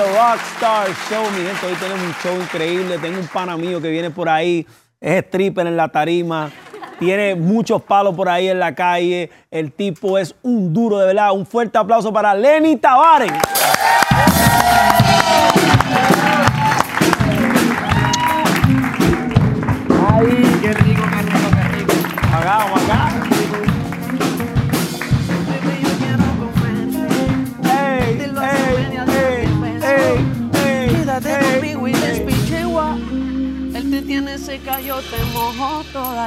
[0.00, 1.30] The Rockstar Show.
[1.30, 2.96] Mi gente, hoy tenemos un show increíble.
[2.96, 4.66] Tengo un pana mío que viene por ahí,
[4.98, 6.50] es stripper en la tarima.
[6.98, 9.30] Tiene muchos palos por ahí en la calle.
[9.50, 11.32] El tipo es un duro de verdad.
[11.32, 13.32] Un fuerte aplauso para Lenny Tavares.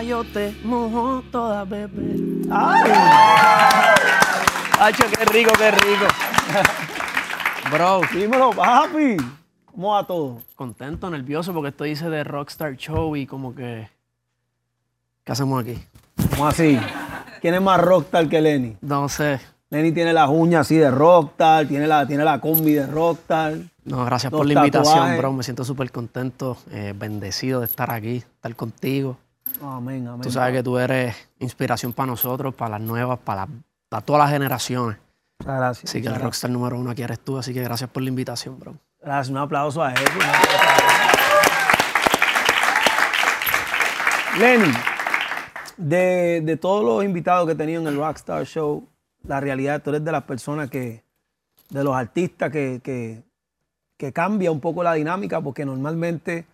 [0.01, 2.15] Yo te mojo toda, bebé.
[2.49, 2.91] Ay.
[4.79, 6.05] Hacho, qué rico, qué rico.
[7.71, 9.17] Bro, Dímelo, papi.
[9.65, 10.41] ¿Cómo va todo?
[10.55, 13.89] contento, nervioso porque esto dice de Rockstar Show y como que...
[15.23, 15.81] ¿Qué hacemos aquí?
[16.31, 16.79] ¿Cómo así?
[17.41, 18.77] ¿Quién es más rockstar que Lenny?
[18.81, 19.39] No sé.
[19.69, 23.55] Lenny tiene las uñas así de rockstar, tiene la, tiene la combi de rockstar.
[23.83, 25.17] No, gracias por la invitación, tatuajes.
[25.17, 25.33] bro.
[25.33, 29.17] Me siento súper contento, eh, bendecido de estar aquí, estar contigo.
[29.61, 30.21] Amén, amén.
[30.21, 33.51] Tú sabes que tú eres inspiración para nosotros, para las nuevas, para, la-
[33.89, 34.97] para todas las generaciones.
[35.39, 35.89] Muchas gracias.
[35.91, 38.59] Así que el rockstar número uno aquí eres tú, así que gracias por la invitación,
[38.59, 38.75] bro.
[39.01, 39.99] Gracias, un aplauso a él.
[39.99, 40.75] un aplauso a
[44.35, 44.39] él.
[44.39, 44.73] Lenny,
[45.77, 48.87] de, de todos los invitados que he tenido en el Rockstar Show,
[49.27, 51.03] la realidad, tú eres de las personas que,
[51.69, 53.21] de los artistas que, que,
[53.97, 56.45] que cambia un poco la dinámica, porque normalmente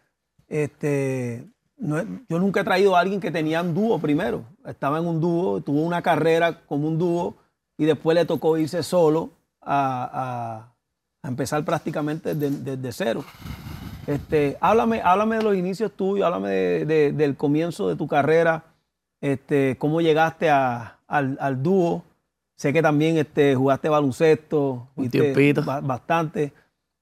[0.48, 1.46] este,
[1.80, 4.44] no yo nunca he traído a alguien que tenía un dúo primero.
[4.66, 7.36] Estaba en un dúo, tuvo una carrera como un dúo
[7.78, 9.30] y después le tocó irse solo
[9.62, 10.74] a, a-
[11.22, 13.24] a empezar prácticamente desde, desde cero.
[14.08, 18.64] Este, háblame, háblame de los inicios tuyos, háblame de- de- del comienzo de tu carrera,
[19.22, 22.04] este, cómo llegaste a- al, al dúo.
[22.56, 25.64] Sé que también este, jugaste baloncesto, Un fuiste tiempito.
[25.64, 26.54] ba- bastante,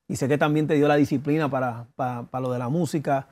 [0.08, 3.28] y sé que también te dio la disciplina para, para- para lo de la música.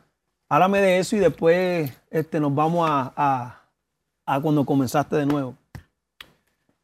[0.49, 3.61] Háblame de eso y después este, nos vamos a,
[4.25, 5.55] a- cuando comenzaste de nuevo.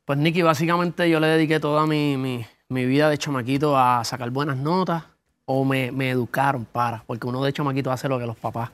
[0.06, 4.30] Pues Nicky, básicamente yo le dediqué toda mi, mi- mi vida de chamaquito a sacar
[4.32, 5.04] buenas notas
[5.46, 8.72] o me, me educaron para, porque uno de chamaquito hace lo que los papás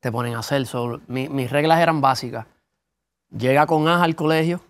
[0.00, 0.66] te ponen a hacer.
[0.66, 2.46] So, mi- mis reglas eran básicas.
[3.36, 4.60] Llega con aja al colegio,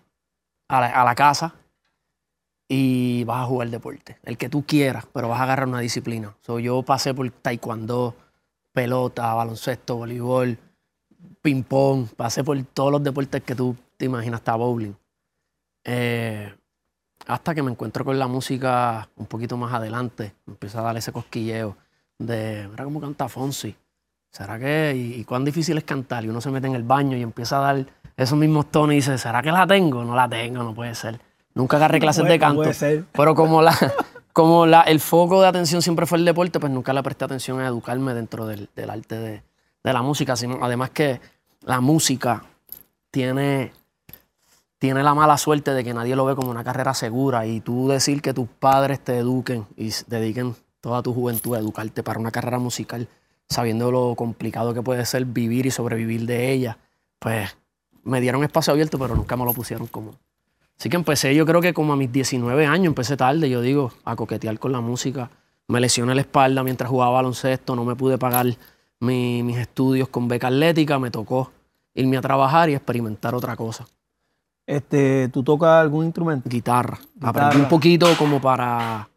[0.67, 1.53] a la, a la casa,
[2.67, 4.17] y vas a jugar deporte.
[4.23, 6.35] El que tú quieras, pero vas a agarrar una disciplina.
[6.41, 8.15] So, yo pasé por taekwondo,
[8.83, 10.57] pelota, baloncesto, voleibol,
[11.41, 14.93] ping-pong, pasé por todos los deportes que tú te imaginas, hasta bowling.
[15.83, 16.53] Eh,
[17.27, 20.95] hasta que me encuentro con la música un poquito más adelante, me empieza a dar
[20.97, 21.75] ese cosquilleo
[22.17, 23.75] de, mira cómo canta Fonsi.
[24.31, 24.93] ¿Será que?
[24.95, 26.23] Y, y cuán difícil es cantar.
[26.23, 27.85] Y uno se mete en el baño y empieza a dar
[28.15, 30.03] esos mismos tonos y dice, ¿será que la tengo?
[30.05, 31.19] No la tengo, no puede ser.
[31.53, 32.61] Nunca agarré clases puede- de no canto.
[32.61, 33.03] puede ser.
[33.11, 33.75] Pero como, la,
[34.39, 37.67] como el foco de atención siempre fue el deporte, pues nunca le presté atención a
[37.67, 39.43] educarme dentro del, arte de,
[39.83, 40.33] la música.
[40.61, 41.19] Además que
[41.63, 42.45] la música
[43.11, 43.73] tiene,
[44.77, 47.89] tiene la mala suerte de que nadie lo ve como una carrera segura y tú
[47.89, 52.31] decir que tus padres te eduquen y dediquen toda tu juventud a educarte para una
[52.31, 53.09] carrera musical,
[53.49, 56.77] sabiendo lo complicado que puede ser vivir y sobrevivir de ella,
[57.19, 57.57] pues
[58.05, 60.13] me dieron espacio abierto, pero nunca me lo pusieron como.
[60.79, 63.91] Así que empecé, yo creo que como a mis 19 años, empecé tarde, yo digo,
[64.05, 65.29] a coquetear con la música.
[65.67, 68.45] Me lesioné la espalda mientras jugaba baloncesto, no me pude pagar
[69.01, 71.51] mi- mis estudios con beca atlética, me tocó
[71.93, 73.85] irme a trabajar y experimentar otra cosa.
[74.65, 76.47] Este, ¿Tú tocas algún instrumento?
[76.49, 76.97] Guitarra.
[77.15, 77.29] Guitarra.
[77.29, 79.09] Aprendí un poquito como para,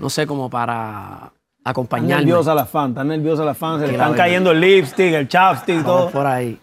[0.00, 2.24] no sé, como para Están acompañarme.
[2.26, 5.76] nerviosa las fans, están nerviosas las fans, se le están cayendo el lipstick, el chapstick,
[5.82, 6.10] Vamos todo.
[6.10, 6.58] por ahí.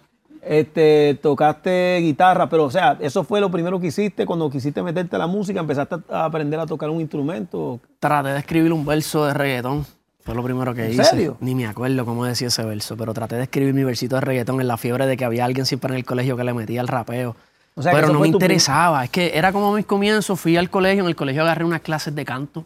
[0.46, 5.16] Este, tocaste guitarra, pero o sea, eso fue lo primero que hiciste cuando quisiste meterte
[5.16, 7.80] a la música, empezaste a aprender a tocar un instrumento.
[8.00, 9.86] Traté de escribir un verso de reggaetón.
[10.22, 11.04] Fue lo primero que ¿En hice.
[11.06, 11.38] serio?
[11.40, 14.60] Ni me acuerdo cómo decía ese verso, pero traté de escribir mi versito de reggaetón
[14.62, 16.88] en la fiebre de que había alguien siempre en el colegio que le metía el
[16.88, 17.36] rapeo.
[17.76, 19.04] O sea, que pero no me prim- interesaba.
[19.06, 20.40] Es que era como mis comienzos.
[20.40, 22.66] Fui al colegio, en el colegio agarré unas clases de canto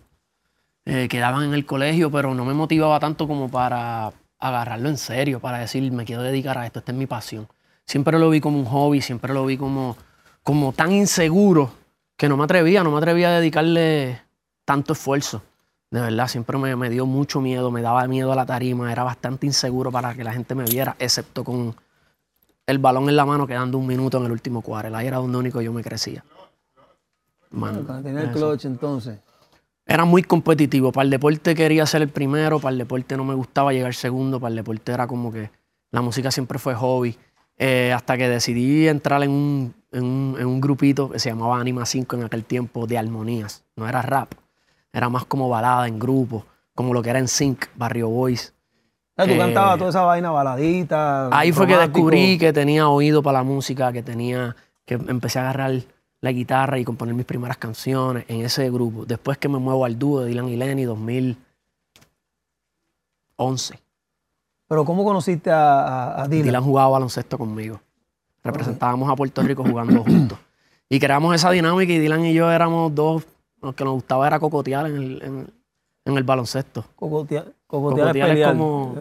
[0.85, 4.97] eh, que daban en el colegio, pero no me motivaba tanto como para agarrarlo en
[4.97, 7.47] serio, para decir, me quiero dedicar a esto, esta es mi pasión.
[7.87, 9.95] Siempre lo vi como un hobby, siempre lo vi como,
[10.43, 11.71] como tan inseguro
[12.17, 14.21] que no me atrevía, no me atrevía a dedicarle
[14.65, 15.41] tanto esfuerzo.
[15.89, 19.03] De verdad, siempre me, me dio mucho miedo, me daba miedo a la tarima, era
[19.03, 21.75] bastante inseguro para que la gente me viera, excepto con
[22.65, 24.97] el balón en la mano quedando un minuto en el último cuadro.
[24.97, 26.25] Ahí era donde único yo me crecía.
[27.51, 29.17] Mano, Cuando tenía el clutch entonces.
[29.85, 30.91] Era muy competitivo.
[30.91, 34.41] Para el deporte quería ser el primero, para el deporte no me gustaba llegar segundo,
[34.41, 35.49] para el deporte era como que
[35.91, 37.17] la música siempre fue hobby.
[37.57, 41.59] Eh, hasta que decidí entrar en un, en, un, en un grupito que se llamaba
[41.59, 43.63] Anima 5 en aquel tiempo de armonías.
[43.75, 44.33] No era rap,
[44.93, 46.45] era más como balada en grupo,
[46.75, 48.53] como lo que era en Sync, Barrio Boys.
[49.15, 51.35] O sea, tú Eh, cantabas toda esa vaina baladita.
[51.35, 54.55] Ahí fue que descubrí que tenía oído para la música, que tenía,
[54.85, 55.81] que empecé a agarrar
[56.21, 59.05] la guitarra y componer mis primeras canciones en ese grupo.
[59.05, 63.79] Después que me muevo al dúo de Dylan y Lenny, 2011.
[64.67, 66.45] Pero ¿cómo conociste a, Dylan?
[66.47, 67.79] Dylan jugaba baloncesto conmigo.
[68.43, 70.37] Representábamos a Puerto Rico jugando juntos.
[70.89, 73.23] Y creamos esa dinámica y Dylan y yo éramos dos,
[73.61, 75.53] lo que nos gustaba era cocotear en el, en-
[76.05, 76.85] en el baloncesto.
[76.95, 78.51] Cocotea- cocotear es Cocotear es pelear.
[78.51, 78.95] como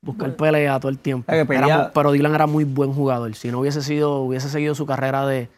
[0.00, 1.30] buscar pelea todo el tiempo.
[1.74, 3.34] Éramos- pero Dylan era muy buen jugador.
[3.34, 5.50] Si no hubiese sido, hubiese seguido su carrera de,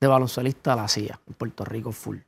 [0.00, 2.18] de baloncelista, la hacía en Puerto Rico full.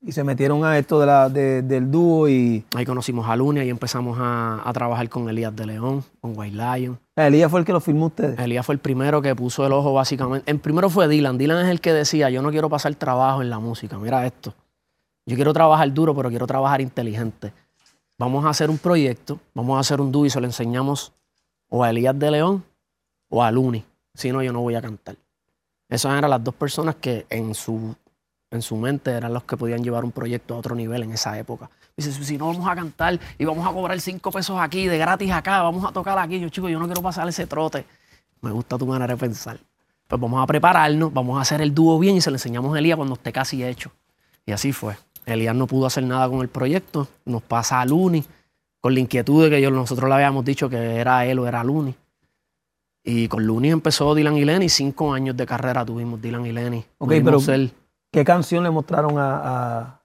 [0.00, 3.62] Y se metieron a esto de la, de- del dúo y Ahí conocimos a Luni
[3.62, 6.98] y empezamos a, a trabajar con Elías de León, con White Lion.
[7.16, 8.38] Elías fue el que lo firmó ustedes.
[8.38, 10.48] Elías fue el primero que puso el ojo básicamente.
[10.48, 11.36] El primero fue Dylan.
[11.36, 13.98] Dylan es el que decía, yo no quiero pasar trabajo en la música.
[13.98, 14.54] Mira esto.
[15.26, 17.52] Yo quiero trabajar duro, pero quiero trabajar inteligente.
[18.18, 21.12] Vamos a hacer un proyecto, vamos a hacer un dúo y se lo enseñamos
[21.68, 22.64] o a Elías de León
[23.28, 23.84] o a Luni.
[24.14, 25.16] Si no, yo no voy a cantar.
[25.88, 27.94] Esas eran las dos personas que en su,
[28.50, 31.38] en su mente eran los que podían llevar un proyecto a otro nivel en esa
[31.38, 31.70] época.
[31.96, 35.30] Dice, si no vamos a cantar y vamos a cobrar cinco pesos aquí, de gratis
[35.32, 36.40] acá, vamos a tocar aquí.
[36.40, 37.84] Yo, chico, yo no quiero pasar ese trote.
[38.40, 39.58] Me gusta tu manera de pensar.
[40.06, 42.78] Pues vamos a prepararnos, vamos a hacer el dúo bien y se lo enseñamos a
[42.78, 43.90] Elías cuando esté casi hecho.
[44.46, 44.96] Y así fue.
[45.26, 48.24] Elías no pudo hacer nada con el proyecto, nos pasa a Luni,
[48.80, 51.62] con la inquietud de que yo, nosotros le habíamos dicho que era él o era
[51.62, 51.94] Luni.
[53.04, 56.84] Y con Luni empezó Dylan y Lenny, cinco años de carrera tuvimos Dylan y Lenny.
[56.98, 57.70] Ok, pero- ser-
[58.10, 60.00] ¿Qué canción le mostraron a, a,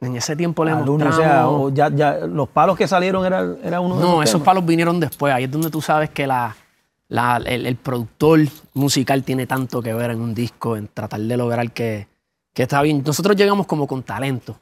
[0.00, 1.14] en ese tiempo le mostramos...
[1.18, 4.42] O sea, o ya, ya los palos que salieron era, era uno de No, esos
[4.42, 5.32] palos vinieron después.
[5.32, 6.54] Ahí es donde tú sabes que la,
[7.08, 8.40] la- el, el productor
[8.74, 12.08] musical tiene tanto que ver en un disco, en tratar de lograr que,
[12.52, 13.02] que está bien.
[13.04, 14.58] Nosotros llegamos como con talento.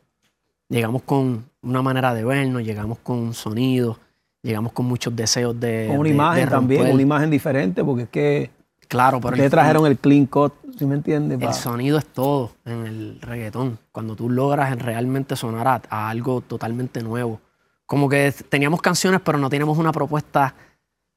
[0.68, 3.98] Llegamos con una manera de vernos, llegamos con un sonido,
[4.42, 5.86] llegamos con muchos deseos de.
[5.88, 8.50] Con una de- imagen de también, una imagen diferente, porque es que
[8.86, 11.40] Claro, pero el, trajeron el clean cut, ¿sí me entiendes?
[11.40, 13.78] el sonido es todo en el reggaetón.
[13.92, 17.40] Cuando tú logras en realmente sonar a, a algo totalmente nuevo.
[17.86, 20.54] Como que teníamos canciones, pero no teníamos una propuesta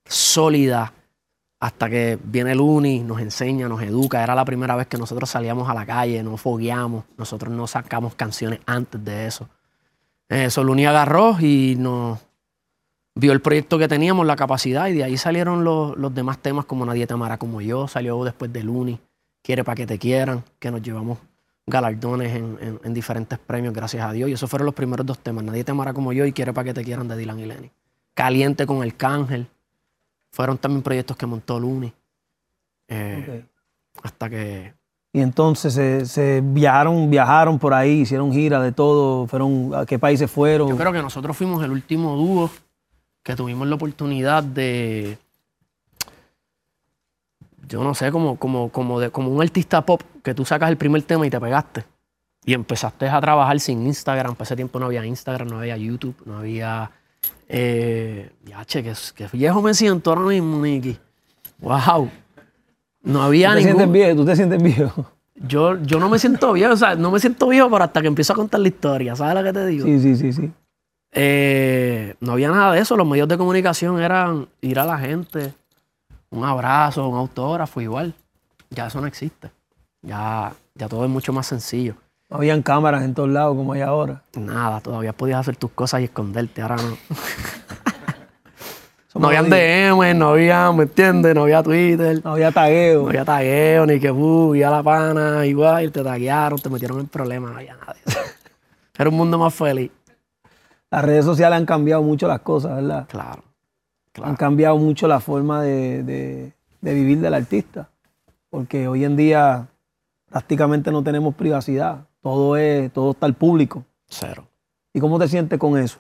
[0.06, 0.94] sólida
[1.62, 4.24] hasta que viene el Uni, nos enseña, nos educa.
[4.24, 8.16] Era la primera vez que nosotros salíamos a la calle, no fogueamos, nosotros no sacamos
[8.16, 9.48] canciones antes de eso.
[10.28, 12.20] Eso, el Uni agarró y nos
[13.14, 16.66] vio el proyecto que teníamos, la capacidad, y de ahí salieron los, los demás temas
[16.66, 19.00] como Nadie te amará como yo, salió después del Uni,
[19.42, 21.18] Quiere para que te quieran, que nos llevamos
[21.66, 24.30] galardones en, en- en diferentes premios, gracias a Dios.
[24.30, 26.66] Y esos fueron los primeros dos temas, Nadie te amará como yo y Quiere para
[26.66, 27.72] que te quieran de Dylan y Lenny.
[28.14, 29.48] Caliente con el Cángel.
[30.32, 31.92] Fueron también proyectos que montó Luni.
[32.88, 33.46] Eh.
[34.04, 34.74] Hasta que
[35.14, 39.98] Y entonces se, se viajaron, viajaron por ahí, hicieron gira de todo, fueron a qué
[40.00, 40.70] países fueron.
[40.70, 42.50] Yo creo que nosotros fuimos el último dúo
[43.24, 45.18] que tuvimos la oportunidad de.
[47.72, 50.76] Yo no sé, como, como, como, de, como un artista pop que tú sacas el
[50.76, 51.86] primer tema y te pegaste.
[52.44, 54.36] Y empezaste a trabajar sin Instagram.
[54.36, 56.92] Para ese tiempo no había Instagram, no había YouTube, no había.
[57.48, 60.98] Eh, ya, che, que, que viejo me siento ahora mismo, Nicky.
[61.60, 62.10] ¡Wow!
[63.04, 63.94] No había ¿Tú te sientes ningún.
[63.94, 64.16] viejo?
[64.18, 65.12] ¿Tú te sientes viejo?
[65.36, 68.08] Yo, yo no me siento viejo, o sea, no me siento viejo, pero hasta que
[68.08, 69.16] empiezo a contar la historia.
[69.16, 69.86] ¿Sabes lo que te digo?
[69.86, 70.52] Sí, sí, sí, sí.
[71.14, 72.96] Eh, no había nada de eso.
[72.98, 75.54] Los medios de comunicación eran ir a la gente,
[76.32, 78.14] un abrazo, un autógrafo, igual.
[78.70, 79.52] Ya eso no existe.
[80.02, 81.96] Ya, ya todo es mucho más sencillo.
[82.30, 84.24] No habían cámaras en todos lados como hay ahora.
[84.36, 86.62] Nada, todavía podías hacer tus cosas y esconderte.
[86.62, 86.98] Ahora no.
[89.14, 89.50] No habían.
[89.50, 91.36] DM, no había, ¿me entiendes?
[91.36, 92.22] No había Twitter.
[92.24, 93.04] No había tagueo.
[93.04, 97.02] No había tagueo, ni que uh, y a la pana, igual, te taguearon, te metieron
[97.02, 98.20] en problemas, no había nada de eso.
[98.98, 99.92] Era un mundo más feliz.
[100.90, 103.06] Las redes sociales han cambiado mucho las cosas, ¿verdad?
[103.10, 103.44] Claro.
[104.16, 104.38] Han Claro.
[104.38, 107.90] cambiado mucho la forma de, de- de vivir del artista.
[108.50, 109.68] Porque hoy en día
[110.30, 112.06] prácticamente no tenemos privacidad.
[112.22, 113.86] Todo, es, todo está al público.
[114.08, 114.46] Cero.
[114.94, 116.00] ¿Y cómo te sientes con eso?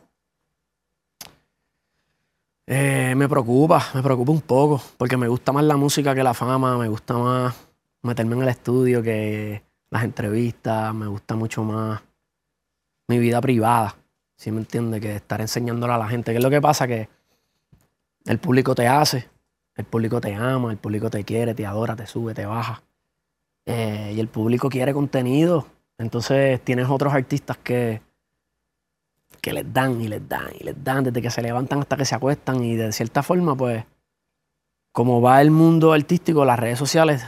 [2.67, 6.33] Eh, me preocupa, me preocupa un poco, porque me gusta más la música que la
[6.33, 7.55] fama, me gusta más
[8.03, 12.01] meterme en el estudio que las entrevistas, me gusta mucho más
[13.07, 13.95] mi vida privada,
[14.37, 15.01] ¿sí me entiende?
[15.01, 16.31] Que estar enseñándole a la gente.
[16.31, 16.87] ¿Qué es lo que pasa?
[16.87, 17.09] Que
[18.25, 19.29] el público te hace,
[19.75, 22.83] el público te ama, el público te quiere, te adora, te sube, te baja.
[23.65, 25.65] Eh, y el público quiere contenido.
[25.97, 28.01] Entonces tienes otros artistas que,
[29.39, 32.05] que les dan y les dan y les dan desde que se levantan hasta que
[32.05, 33.85] se acuestan y de cierta forma pues
[34.91, 37.23] como va el mundo artístico las redes sociales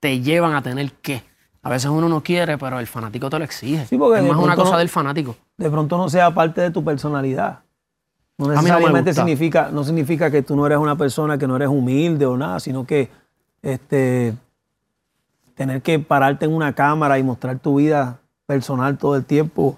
[0.00, 1.22] te llevan a tener que
[1.62, 3.84] A veces uno no quiere, pero el fanático te lo exige.
[3.86, 5.36] Sí, porque es más una cosa no- del fanático.
[5.58, 7.60] de pronto no sea parte de tu personalidad.
[8.40, 11.56] No no me necesariamente significa, no significa que tú no eres una persona que no
[11.56, 13.10] eres humilde o nada, sino que
[13.62, 14.34] este,
[15.54, 19.76] tener que pararte en una cámara y mostrar tu vida personal todo el tiempo,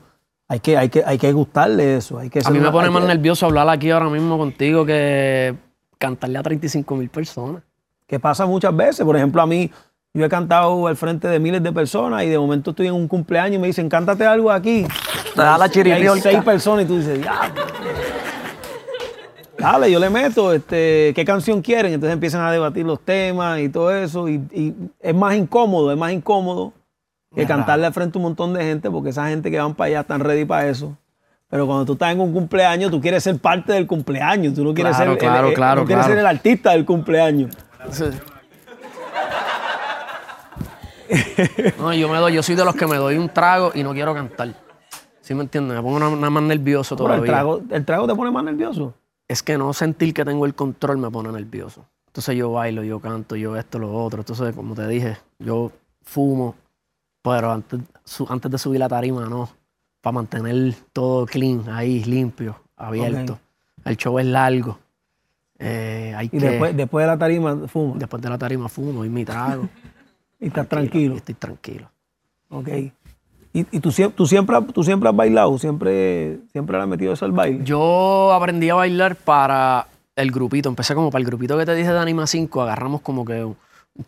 [0.48, 2.18] hay que, hay que, hay que gustarle eso.
[2.18, 4.86] Hay que A mí me una- pone más que- nervioso hablar aquí ahora mismo contigo
[4.86, 5.54] que
[5.98, 7.62] cantarle a 35 mil personas.
[8.06, 9.06] que pasa muchas veces.
[9.06, 9.70] Por ejemplo, a mí,
[10.12, 13.08] yo he cantado al frente de miles de personas y de momento estoy en un
[13.08, 14.86] cumpleaños y me dicen, cántate algo aquí.
[15.34, 17.50] Te da la Y hay seis personas y tú dices, ya.
[19.62, 21.92] Dale, yo le meto, este, ¿qué canción quieren?
[21.92, 24.28] Entonces empiezan a debatir los temas y todo eso.
[24.28, 26.72] Y, y es más incómodo, es más incómodo
[27.34, 29.88] que cantarle al frente a un montón de gente, porque esa gente que van para
[29.88, 30.96] allá están ready para eso.
[31.48, 34.54] Pero cuando tú estás en un cumpleaños, tú quieres ser parte del cumpleaños.
[34.54, 36.14] Tú no quieres Claro, ser, claro, el, el- claro, no quieres claro.
[36.14, 37.56] ser el artista del cumpleaños.
[41.78, 43.92] No, yo me doy, yo soy de los que me doy un trago y no
[43.92, 44.54] quiero cantar.
[45.20, 45.76] ¿Sí me entiendes?
[45.76, 47.32] Me pongo nada más nervioso Pero el todavía.
[47.32, 48.94] trago, el trago te pone más nervioso.
[49.32, 51.86] Es que no sentir que tengo el control me pone nervioso.
[52.08, 54.20] Entonces yo bailo, yo canto, yo esto, lo otro.
[54.20, 55.72] Entonces, como te dije, yo
[56.02, 56.54] fumo,
[57.22, 59.48] pero antes, su- antes de subir la tarima, no.
[60.02, 63.38] Para mantener todo clean, ahí, limpio, abierto.
[63.86, 64.78] El show es largo.
[65.58, 67.94] Eh, hay Y que, después, después de la tarima, fuma.
[67.96, 69.68] después de la tarima fumo y mi trago.
[70.40, 71.14] Y estás y tranquilo.
[71.14, 71.88] estoy tranquilo.
[72.50, 72.68] Ok.
[73.52, 75.58] ¿Y, y tú, tú siempre, tú siempre has bailado?
[75.58, 77.62] ¿Siempre, siempre has metido eso al baile?
[77.64, 80.68] Yo aprendí a bailar para el grupito.
[80.68, 82.62] Empecé como para el grupito que te dije de Anima 5.
[82.62, 83.56] Agarramos como que un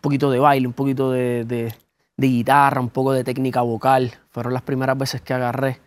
[0.01, 1.73] poquito de baile, un poquito de, de-
[2.17, 4.11] de guitarra, un poco de técnica vocal.
[4.31, 5.79] Fueron las primeras veces que agarré.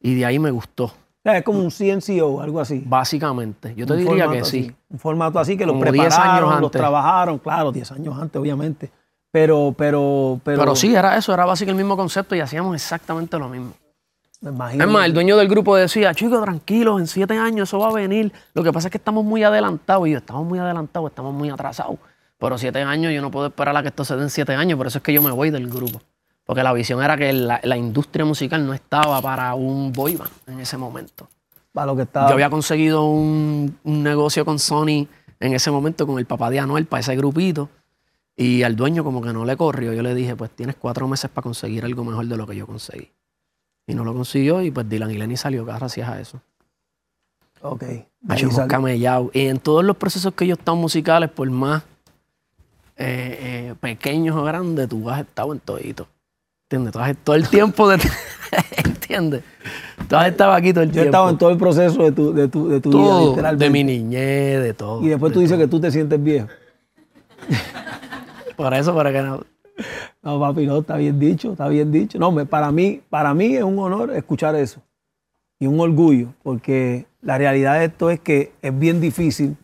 [0.00, 0.92] Y de ahí me gustó,
[1.24, 2.82] es como un CNCO, algo así.
[2.86, 3.74] básicamente.
[3.74, 4.58] Yo te Un diría que formato sí.
[4.60, 4.76] así.
[4.90, 6.80] Un formato así que los Como 10 prepararon, años los antes.
[6.80, 7.38] trabajaron.
[7.38, 8.90] Claro, 10 años antes, obviamente.
[9.36, 10.58] Pero, pero, pero...
[10.60, 13.74] Pero, sí, era eso, era básicamente el mismo concepto y hacíamos exactamente lo mismo.
[14.40, 14.82] Me imagino.
[14.82, 17.92] Es más, el dueño del grupo decía, chicos, tranquilos, en siete años eso va a
[17.92, 18.32] venir.
[18.54, 20.08] Lo que pasa es que estamos muy adelantados.
[20.08, 21.98] Y yo, estamos muy adelantados, estamos muy atrasados.
[22.38, 24.78] Pero siete años, yo no puedo esperar a que esto se den siete años.
[24.78, 26.00] Por eso es que yo me voy del grupo.
[26.46, 30.30] Porque la visión era que la, la industria musical no estaba para un boy band
[30.46, 31.28] en ese momento.
[31.74, 32.28] Para lo que estaba...
[32.28, 35.06] Yo había conseguido un, un negocio con Sony
[35.40, 37.68] en ese momento con el papá de Anuel para ese grupito.
[38.36, 39.92] Y al dueño como que no le corrió.
[39.94, 42.66] Yo le dije, pues tienes cuatro meses para conseguir algo mejor de lo que yo
[42.66, 43.10] conseguí.
[43.86, 46.40] Y no lo consiguió y pues Dylan y Lenny salió gracias a eso.
[47.62, 47.84] Ok.
[48.28, 48.68] Sale.
[48.68, 49.30] camellado.
[49.32, 51.82] Y en todos los procesos que yo he estado musicales, por más
[52.96, 56.08] eh, eh, pequeños o grandes, tú has estado en todito.
[56.68, 56.92] ¿Entiendes?
[56.92, 57.96] Tú has todo el tiempo de...
[58.84, 59.42] ¿Entiendes?
[60.08, 61.08] Tú has estado aquí todo el Yo he tiempo.
[61.08, 63.64] estado en todo el proceso de tu, de tu, de tu vida, literalmente.
[63.64, 65.02] de mi niñez, de todo.
[65.02, 65.64] Y después de tú dices todo.
[65.64, 66.48] que tú te sientes viejo.
[68.56, 69.40] Por eso, para que no...
[70.22, 72.18] No, papi, no, está bien dicho, está bien dicho.
[72.18, 74.80] No, me- para mí, para mí es un honor escuchar eso.
[75.60, 79.56] Y un orgullo, porque la realidad de esto es que es bien difícil.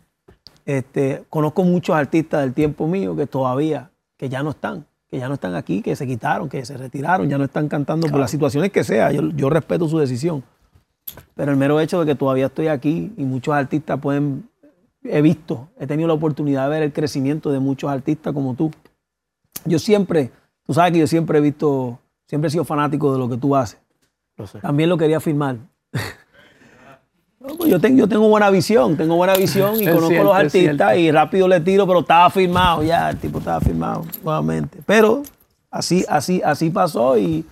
[0.65, 5.29] Este, conozco muchos artistas del tiempo mío que todavía, que ya no están, que ya
[5.29, 8.31] no están aquí, que se quitaron, que se retiraron, ya no están cantando por las
[8.31, 9.11] situaciones que sea.
[9.13, 10.45] Yo, yo respeto su decisión.
[11.35, 14.49] Pero el mero hecho de que todavía estoy aquí y muchos artistas pueden,
[15.05, 18.71] he visto, he tenido la oportunidad de ver el crecimiento de muchos artistas como tú.
[19.65, 20.31] Yo siempre,
[20.65, 23.55] tú sabes que yo siempre he visto, siempre he sido fanático de lo que tú
[23.57, 23.79] haces.
[24.37, 24.59] Lo sé.
[24.61, 25.57] También lo quería firmar.
[27.59, 30.33] Pues yo, tengo, yo tengo buena visión, tengo buena visión y Es conozco cierto, a
[30.39, 34.79] los artistas y rápido le tiro, pero estaba firmado ya, el tipo estaba firmado nuevamente.
[34.87, 35.23] Pero
[35.69, 37.45] así, así, así pasó y,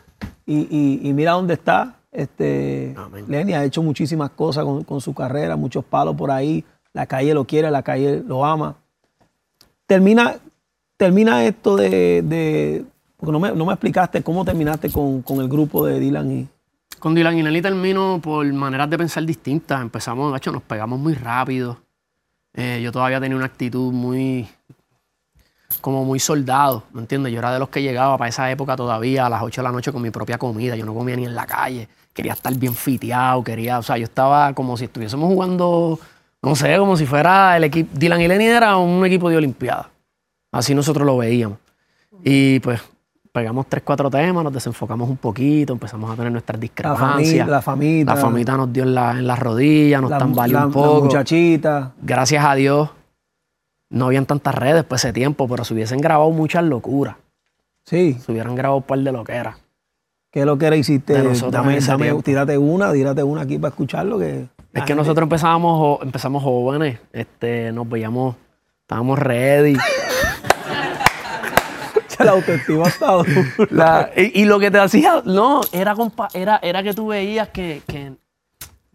[0.47, 1.97] y, y- y mira dónde está.
[2.13, 3.25] Este, Amén.
[3.27, 6.65] Lenny ha hecho muchísimas cosas con, con su carrera, muchos palos por ahí.
[6.93, 8.77] La calle lo quiere, la calle lo ama.
[9.87, 10.37] Termina,
[10.97, 12.85] termina esto de, de-
[13.17, 16.49] porque no me, no me explicaste cómo terminaste con, con el grupo de Dylan y,
[16.99, 19.81] Con Dylan y Nelly termino por maneras de pensar distintas.
[19.83, 21.79] Empezamos, macho, nos pegamos muy rápido.
[22.55, 24.49] Eh, yo todavía tenía una actitud muy,
[25.81, 27.33] como muy soldado, ¿me entiendes?
[27.33, 29.73] Yo era de los que llegaba para esa época todavía a las 8 de la
[29.73, 30.75] noche con mi propia comida.
[30.77, 31.89] Yo no comía ni en la calle.
[32.13, 35.99] Quería estar bien fiteado, quería, o sea, yo estaba como si estuviésemos jugando,
[36.43, 37.91] no sé, como si fuera el equipo.
[37.95, 39.91] Dylan y Lenny era un equipo de Olimpiada.
[40.53, 41.59] Así nosotros lo veíamos.
[42.25, 42.81] Y pues
[43.33, 47.49] pegamos tres, cuatro temas, nos desenfocamos un poquito, empezamos a tener nuestras la discrepancias.
[47.49, 50.67] la famita, La famita nos dio en, la, en las rodillas, nos la, tambaleó la-
[50.67, 51.05] un la poco.
[51.05, 51.93] muchachita.
[52.03, 52.91] Gracias a Dios,
[53.91, 57.17] no habían tantas redes por ese tiempo, pero se hubiesen grabado muchas locuras.
[57.85, 59.57] Sí, Se hubieran grabado un par de lo que era.
[60.31, 61.15] ¿Qué es lo que era hiciste?
[61.15, 64.19] De nosotros Dame, dame- tírate una, tírate una aquí para escucharlo.
[64.19, 68.37] Que Es que nosotros empezábamos, jo- empezamos jóvenes, este, nos veíamos,
[68.83, 69.77] estábamos ready.
[72.19, 73.31] la autoestima está dura.
[73.71, 77.49] La- y, y lo que te hacía, no, era, compa- era, era que tú veías
[77.49, 78.13] que, que-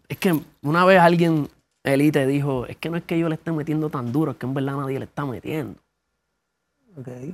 [0.08, 1.48] es que una vez alguien,
[1.82, 4.36] Eli, te dijo, es que no es que yo le esté metiendo tan duro, es
[4.36, 5.80] que en verdad nadie le está metiendo.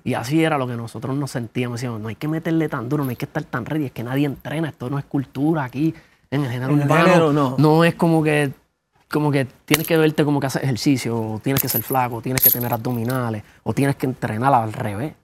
[0.05, 1.79] Y así era lo que nosotros nos sentíamos.
[1.81, 4.03] Decíamos, no hay que meterle tan duro, no hay que estar tan ready, es que
[4.03, 5.95] nadie entrena, esto no es cultura aquí,
[6.31, 7.05] en el género En el urbano.
[7.05, 7.85] género, no.
[7.85, 8.53] es como que,
[9.11, 12.23] como que tienes que verte como que hacer ejercicio, o tienes que ser flaco, o
[12.23, 15.15] tienes que tener abdominales, o tienes que entrenar al revés.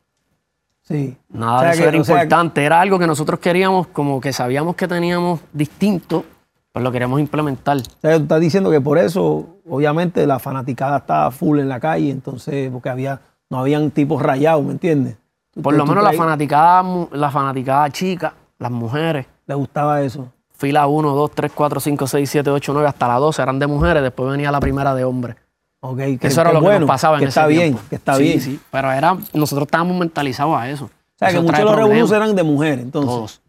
[0.82, 1.16] Sí.
[1.30, 3.40] Nada O sea de eso que- era o sea que- importante, era algo que nosotros
[3.40, 6.24] queríamos, como que sabíamos que teníamos distinto,
[6.72, 7.76] pues lo queríamos implementar.
[7.78, 11.80] O sea, tú estás diciendo que por eso, obviamente, la fanaticada estaba full en la
[11.80, 15.16] calle, entonces, porque había, no habían tipos rayados, ¿me entiendes?
[15.62, 20.30] Por tú- lo tú menos la fanaticada, la fanaticada chica, las mujeres, Le gustaba eso.
[20.56, 23.66] fila 1, 2, 3, 4, 5, 6, 7, 8, 9, hasta la 12 eran de
[23.66, 25.36] mujeres, después venía la primera de hombres.
[25.80, 27.60] Ok, que, Eso era que lo que bueno, nos pasaba en que ese está bien,
[27.74, 27.80] tiempo.
[27.88, 28.40] que está Sí, bien.
[28.40, 30.86] Sí, pero era, nosotros estábamos mentalizados a eso.
[30.86, 33.10] O sea, que Eso muchos trae de los revoluciones eran de mujeres, entonces.
[33.10, 33.40] Todos.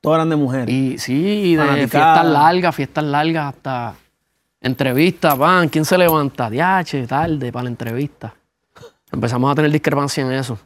[0.00, 0.68] Todos eran de mujeres.
[0.74, 3.94] Y sí, y de fiestas largas, fiestas largas, hasta
[4.60, 6.48] entrevistas, van, ¿quién se levanta?
[6.48, 8.34] Diache, tarde para la entrevista.
[9.12, 10.58] Empezamos a tener discrepancia en eso.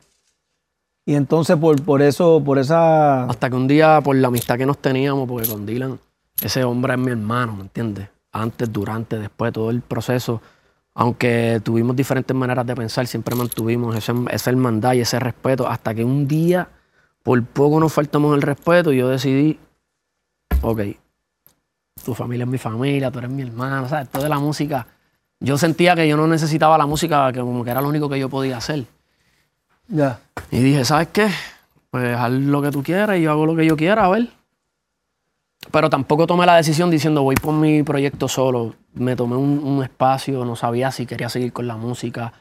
[1.04, 3.24] Y entonces, por, por eso, por esa.
[3.24, 5.98] Hasta que un día, por la amistad que nos teníamos, porque con Dylan,
[6.42, 8.08] ese hombre es mi hermano, ¿me entiendes?
[8.32, 10.40] Antes, durante, después, todo el proceso.
[10.94, 15.68] Aunque tuvimos diferentes maneras de pensar, siempre mantuvimos ese, esa hermandad y ese respeto.
[15.68, 16.68] Hasta que un día,
[17.22, 19.58] por poco nos faltamos el respeto y yo decidí,
[20.62, 20.80] ok,
[22.04, 24.06] tu familia es mi familia, tú eres mi hermano, ¿sabes?
[24.06, 24.86] Esto de la música.
[25.40, 28.18] Yo sentía que yo no necesitaba la música, que como que era lo único que
[28.18, 28.84] yo podía hacer.
[29.88, 30.20] Ya.
[30.50, 31.28] Y dije, ¿sabes qué?
[31.90, 34.28] Pues haz lo que tú quieras y yo hago lo que yo quiera, a ver.
[35.70, 38.74] Pero tampoco tomé la decisión diciendo voy por mi proyecto solo.
[38.94, 42.32] Me tomé un, un espacio, no sabía si quería seguir con la música.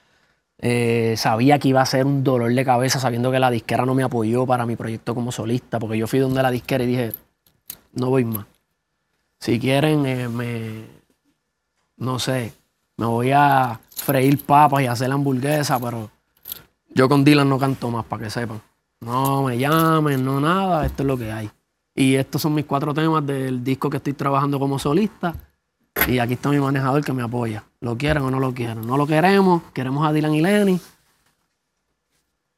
[0.62, 3.96] Eh, sabía que iba a ser un dolor de cabeza sabiendo que la disquera no
[3.96, 7.14] me apoyó para mi proyecto como solista, porque yo fui donde la disquera y dije,
[7.94, 8.46] no voy más.
[9.40, 10.84] Si quieren, eh, me,
[11.96, 12.52] no sé,
[13.00, 16.12] me voy a freír papas y hacer hamburguesa, pero
[16.90, 18.62] yo con Dylan no canto más, para que sepan.
[19.00, 21.50] No me llamen, no nada, esto es lo que hay.
[21.96, 25.34] Y estos son mis cuatro temas del disco que estoy trabajando como solista.
[26.08, 27.64] Y aquí está mi manejador que me apoya.
[27.80, 28.86] ¿Lo quieren o no lo quieren?
[28.86, 30.82] No lo queremos, queremos a Dylan y Lenny.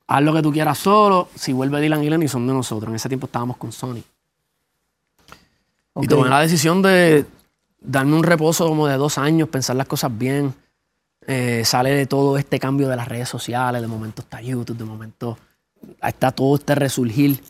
[0.07, 1.29] Haz lo que tú quieras solo.
[1.35, 2.89] Si vuelve Dylan y Lenny, son de nosotros.
[2.89, 4.01] En ese tiempo estábamos con Sony.
[5.97, 7.27] Y tomé la decisión de
[7.81, 10.53] darme un reposo como de dos años, pensar las cosas bien.
[11.27, 14.85] Eh, sale de todo este cambio de las redes sociales, de momento está YouTube, de
[14.85, 15.37] momento
[16.01, 17.43] está todo este resurgir.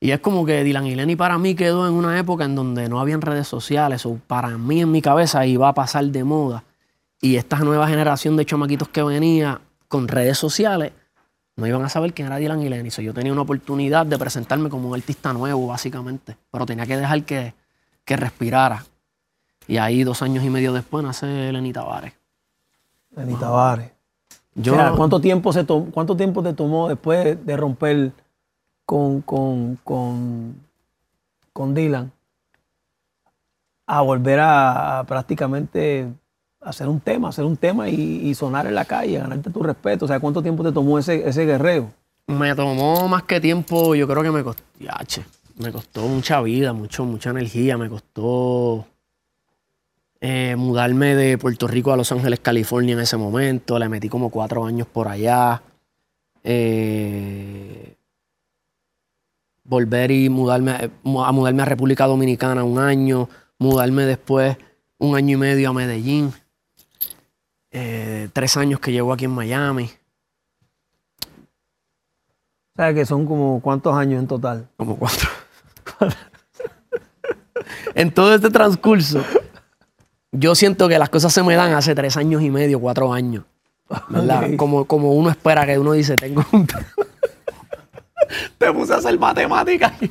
[0.00, 2.88] Y es como que Dylan y Lenny para mí quedó en una época en donde
[2.88, 6.64] no habían redes sociales, o para mí en mi cabeza iba a pasar de moda.
[7.20, 10.92] Y esta nueva generación de chamaquitos que venía con redes sociales
[11.54, 12.90] no iban a saber quién era Dylan y Lenny.
[12.90, 16.36] So, yo tenía una oportunidad de presentarme como un artista nuevo, básicamente.
[16.50, 17.54] Pero tenía que dejar que,
[18.04, 18.84] que respirara.
[19.68, 22.12] Y ahí, dos años y medio después, nace Lenny Tavares.
[23.16, 23.90] Lenny Tavares.
[24.54, 28.12] Yo, O sea, ¿cuánto, tiempo se ¿Cuánto tiempo te tomó después de romper
[28.84, 30.56] con, con, con,
[31.52, 32.12] con Dylan
[33.86, 36.08] a volver a, a prácticamente
[36.60, 40.04] hacer un tema, hacer un tema y, y sonar en la calle, ganarte tu respeto?
[40.04, 41.90] O sea, ¿cuánto tiempo te tomó ese, ese guerreo?
[42.26, 45.24] Me tomó más que tiempo, yo creo que me costó, yache,
[45.56, 48.86] me costó mucha vida, mucho, mucha energía, me costó
[50.24, 54.30] eh, mudarme de Puerto Rico a Los Ángeles, California en ese momento, le metí como
[54.30, 55.62] cuatro años por allá.
[56.44, 57.96] Eh,
[59.64, 64.56] volver y mudarme mu- a mudarme a República Dominicana un año, mudarme después
[64.98, 66.32] un año y medio a Medellín,
[67.72, 69.90] eh, tres años que llevo aquí en Miami.
[72.74, 74.68] O sea, que son como cuántos años en total.
[74.76, 75.28] Como cuatro.
[77.94, 79.22] en todo este transcurso,
[80.32, 83.44] yo siento que las cosas se me dan hace tres años y medio, cuatro años.
[84.08, 84.44] ¿Verdad?
[84.56, 86.66] Como, como uno espera que uno dice, tengo un...
[88.58, 89.92] Te puse a hacer matemáticas.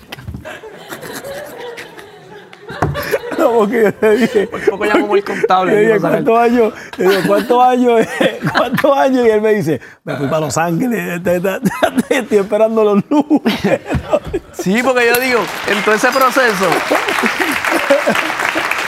[3.37, 5.75] No, porque yo te dije, Por poco llamo el contable.
[5.79, 6.73] dije, ¿cuántos años?
[7.25, 8.07] ¿cuántos años?
[8.55, 9.25] ¿Cuántos años?
[9.25, 11.19] Y él me dice, me fui para Los Ángeles,
[12.07, 13.41] estoy esperando los números.
[14.51, 16.69] Sí, porque yo digo, en todo ese proceso.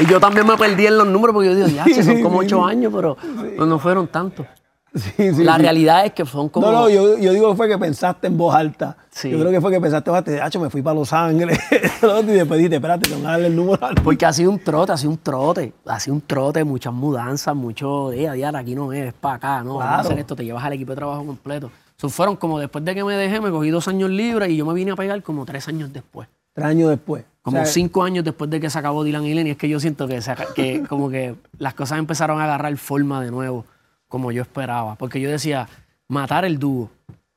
[0.00, 2.38] y yo también me perdí en los números porque yo digo, ya, Sí, son como
[2.38, 3.16] ocho años, pero
[3.58, 4.46] no fueron tantos.
[4.94, 5.62] Sí, sí, la sí.
[5.62, 6.66] realidad es que son como...
[6.66, 8.94] No, no, yo, yo digo que fue que pensaste en voz alta.
[9.22, 11.58] Yo creo que fue que pensaste, "Bate, hacho, me fui para Los Ángeles.
[11.70, 14.92] y después dijiste, espérate, tengo que darle el número al Porque ha sido un trote,
[14.92, 18.74] ha sido un trote, ha sido un trote, muchas mudanzas, mucho día a día, aquí
[18.74, 20.00] no es, es para acá, no, vamos a Claro.
[20.08, 21.70] hacer esto, te llevas al equipo de trabajo completo.
[21.96, 24.66] So, fueron como después de que me dejé, me cogí dos años libres y yo
[24.66, 26.28] me vine a pegar como tres años después.
[26.54, 27.24] Tres años después.
[27.42, 29.68] Como O sea, cinco años después de que se acabó Dylan y Lenny, es que
[29.68, 33.30] yo siento que, se aca- que como que las cosas empezaron a agarrar forma de
[33.30, 33.64] nuevo,
[34.08, 34.94] como yo esperaba.
[34.96, 35.68] Porque yo decía,
[36.08, 36.90] matar el dúo,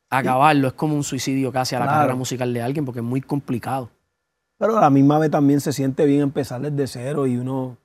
[0.09, 1.99] acabarlo, es como un suicidio casi a la Claro.
[2.01, 3.89] carrera musical de alguien, porque es muy complicado.
[4.57, 7.75] Pero a la misma vez también se siente bien empezar desde cero y uno,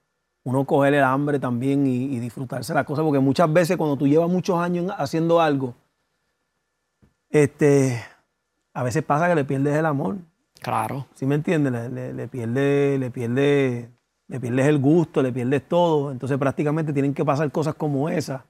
[0.44, 3.02] uno coger el hambre también y, y disfrutarse la cosa.
[3.02, 5.74] Porque muchas veces cuando tú llevas muchos años en- haciendo algo,
[7.30, 8.00] este,
[8.74, 10.18] a veces pasa que le pierdes el amor.
[10.60, 11.06] Claro.
[11.14, 11.72] ¿Sí me entiendes?
[11.72, 13.90] Le, le, le pierde, le, pierde,
[14.28, 16.10] le pierdes el gusto, le pierdes todo.
[16.10, 18.42] Entonces prácticamente tienen que pasar cosas como esas.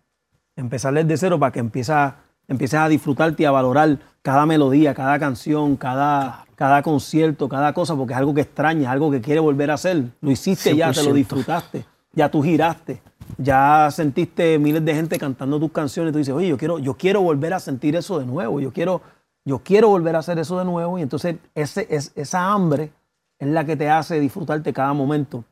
[0.56, 2.16] Empezar desde cero para que empieces a,
[2.50, 7.94] empieces a disfrutarte y a valorar cada melodía, cada canción, cada, cada concierto, cada cosa,
[7.96, 10.04] porque es algo que extrañas, algo que quieres volver a hacer.
[10.20, 11.14] Lo hiciste ya, te lo 100%.
[11.14, 13.00] disfrutaste, ya tú giraste,
[13.38, 16.12] ya sentiste miles de gente cantando tus canciones.
[16.12, 19.00] Tú dices, oye, yo quiero, yo quiero volver a sentir eso de nuevo, yo quiero,
[19.44, 20.98] yo quiero volver a hacer eso de nuevo.
[20.98, 22.90] Y entonces ese, es, esa hambre
[23.38, 25.44] es la que te hace disfrutarte cada momento.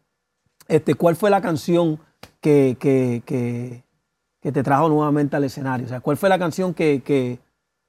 [0.66, 1.98] Este, ¿Cuál fue la canción
[2.40, 3.82] que, que, que,
[4.40, 5.86] que te trajo nuevamente al escenario?
[5.86, 7.38] O sea, ¿cuál fue la canción que,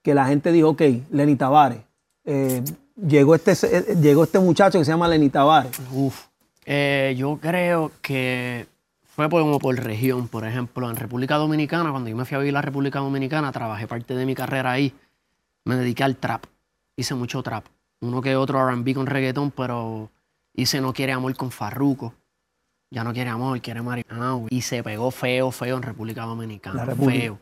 [0.05, 0.81] la gente dijo, ok,
[1.11, 1.81] Lenny Tavares,
[2.25, 2.63] eh,
[2.95, 5.71] llegó, este, eh, llegó este muchacho que se llama Lenny Tavares?
[5.93, 6.27] Uf.
[6.65, 8.67] Eh, yo creo que
[9.03, 10.27] fue por- como por región.
[10.27, 13.51] Por ejemplo, en República Dominicana, cuando yo me fui a vivir a la República Dominicana,
[13.51, 14.93] trabajé parte de mi carrera ahí.
[15.69, 16.45] Me dediqué al trap.
[16.95, 17.63] Hice mucho trap.
[18.01, 20.09] Uno que otro RB con reggaetón, pero
[20.55, 22.15] hice No Quiere Amor con Farruko.
[22.89, 24.47] Ya no quiere amor, quiere marihuana.
[24.49, 26.85] Y se pegó feo, feo en República Dominicana.
[26.85, 27.21] República.
[27.21, 27.39] Feo.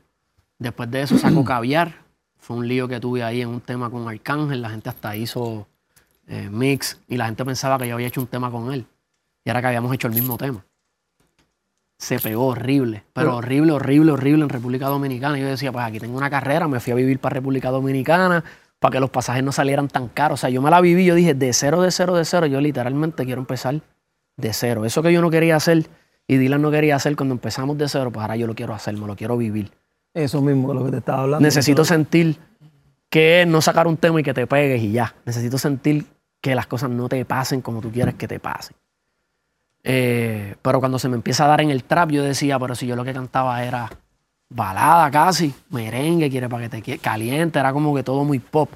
[0.60, 2.04] Después de eso sacó Caviar.
[2.38, 4.62] Fue un lío que tuve ahí en un tema con Arcángel.
[4.62, 5.66] La gente hasta hizo
[6.28, 8.86] eh, mix y la gente pensaba que yo había hecho un tema con él.
[9.46, 10.66] Y era que habíamos hecho el mismo tema.
[11.98, 15.38] Se pegó horrible, pero, horrible, horrible, horrible en República Dominicana.
[15.38, 18.44] Yo decía, pues aquí tengo una carrera, me fui a vivir para República Dominicana
[18.80, 20.40] para que los pasajes no salieran tan caros.
[20.40, 22.62] O sea, yo me la viví, yo dije, de cero, de cero, de cero, yo
[22.62, 23.82] literalmente quiero empezar
[24.38, 24.86] de cero.
[24.86, 25.88] Eso que yo no quería hacer
[26.28, 28.96] y Dylan no quería hacer cuando empezamos de cero, pues ahora yo lo quiero hacer,
[28.96, 29.72] me lo quiero vivir.
[30.14, 31.44] Eso mismo, lo que te estaba hablando.
[31.44, 32.38] Necesito sentir
[33.10, 35.16] que no sacar un tema y que te pegues y ya.
[35.26, 36.06] Necesito sentir
[36.42, 38.76] que las cosas no te pasen como tú quieres que te pasen.
[39.90, 42.86] Eh, pero cuando se me empieza a dar en el trap, yo decía, pero si
[42.88, 43.90] yo lo que cantaba era
[44.50, 48.70] balada casi, merengue, quiere para que te quie- caliente, era como que todo muy pop.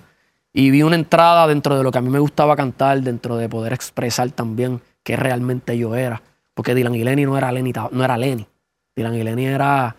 [0.53, 3.49] Y vi una entrada dentro de lo que a mí me gustaba cantar, dentro de
[3.49, 6.21] poder expresar también qué realmente yo era.
[6.53, 8.47] Porque Dylan y no era Lenny, no era Lenny.
[8.95, 9.95] Dylan y Lenny era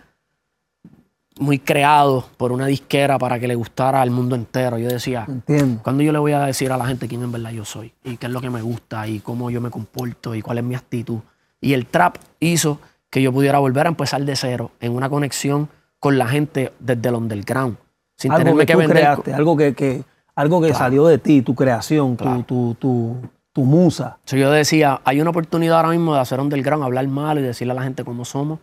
[1.42, 4.78] muy creado por una disquera para que le gustara al mundo entero.
[4.78, 5.82] Yo decía, Entiendo.
[5.82, 7.92] ¿cuándo yo le voy a decir a la gente quién en verdad yo soy?
[8.04, 10.64] Y qué es lo que me gusta y cómo yo me comporto y cuál es
[10.64, 11.18] mi actitud.
[11.60, 15.68] Y el trap hizo que yo pudiera volver a empezar de cero en una conexión
[15.98, 17.76] con la gente desde el underground.
[18.16, 18.96] Sin Algo tenerme que, que tú vender.
[18.96, 22.42] creaste, algo que, que- algo que salió de ti, tu creación, tu- Claro.
[22.44, 23.16] tu, tu,
[23.52, 24.18] tu musa.
[24.24, 27.72] So, yo decía, hay una oportunidad ahora mismo de hacer underground, hablar mal y decirle
[27.72, 28.58] a la gente cómo somos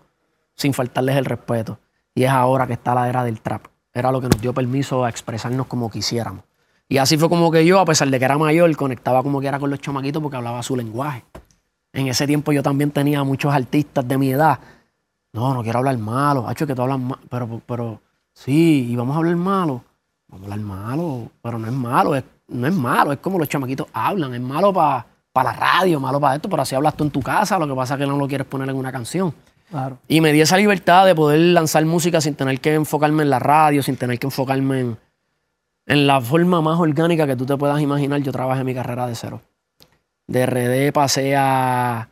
[0.55, 1.77] sin faltarles el respeto.
[2.19, 3.67] Y es ahora que está la era del trap.
[3.93, 6.43] Era lo que nos dio permiso a expresarnos como quisiéramos.
[6.89, 9.47] Y así fue como que yo, a pesar de que era mayor, conectaba como que
[9.47, 11.23] era con los chamaquitos porque hablaba su lenguaje.
[11.93, 14.59] En ese tiempo yo también tenía muchos artistas de mi edad.
[15.31, 16.45] No, no quiero hablar malo.
[16.45, 17.21] Hacho, que tú hablas malo.
[17.29, 18.01] Pero, pero,
[18.33, 19.81] sí, y vamos a hablar malo.
[20.27, 23.47] Vamos a hablar malo, pero no es malo, es, no es malo, es como los
[23.47, 27.11] chamaquitos hablan, es malo para la radio, malo para esto, pero así hablas tú en
[27.11, 29.33] tu casa, lo que pasa es que no lo quieres poner en una canción.
[29.69, 29.99] Claro.
[30.07, 33.39] Y me di esa libertad de poder lanzar música sin tener que enfocarme en la
[33.39, 34.97] radio, sin tener que enfocarme en,
[35.85, 38.19] en la forma más orgánica que tú te puedas imaginar.
[38.21, 39.41] Yo trabajé mi carrera de cero.
[40.25, 42.09] De RD pasé a,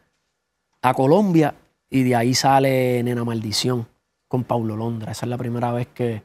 [0.81, 1.55] a Colombia
[1.89, 3.87] y de ahí sale Nena Maldición
[4.27, 5.11] con Paulo Londra.
[5.11, 6.21] Esa es la primera vez que...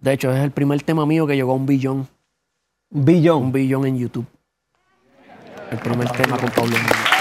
[0.00, 2.06] De hecho, es el primer tema mío que llegó a un billón,
[2.90, 3.50] un Billón.
[3.50, 4.26] billón en YouTube.
[5.70, 7.15] El primer tema con Paulo Londra.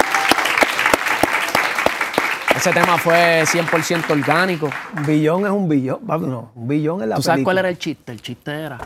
[2.55, 4.69] Ese tema fue 100% orgánico.
[4.97, 5.99] Un billón es un billón.
[6.07, 8.11] No, un billón es la ¿Tú sabes cuál era el chiste?
[8.11, 8.77] El chiste era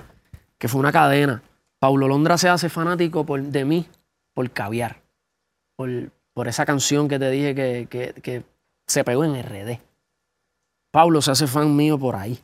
[0.58, 1.41] que fue una cadena.
[1.79, 3.86] Paulo Londra se hace fanático por, de mí
[4.34, 5.01] por caviar.
[5.77, 8.43] Por, por esa canción que te dije que, que- que
[8.88, 9.79] se pegó en RD.
[10.91, 12.39] Paulo se hace fan mío por ahí.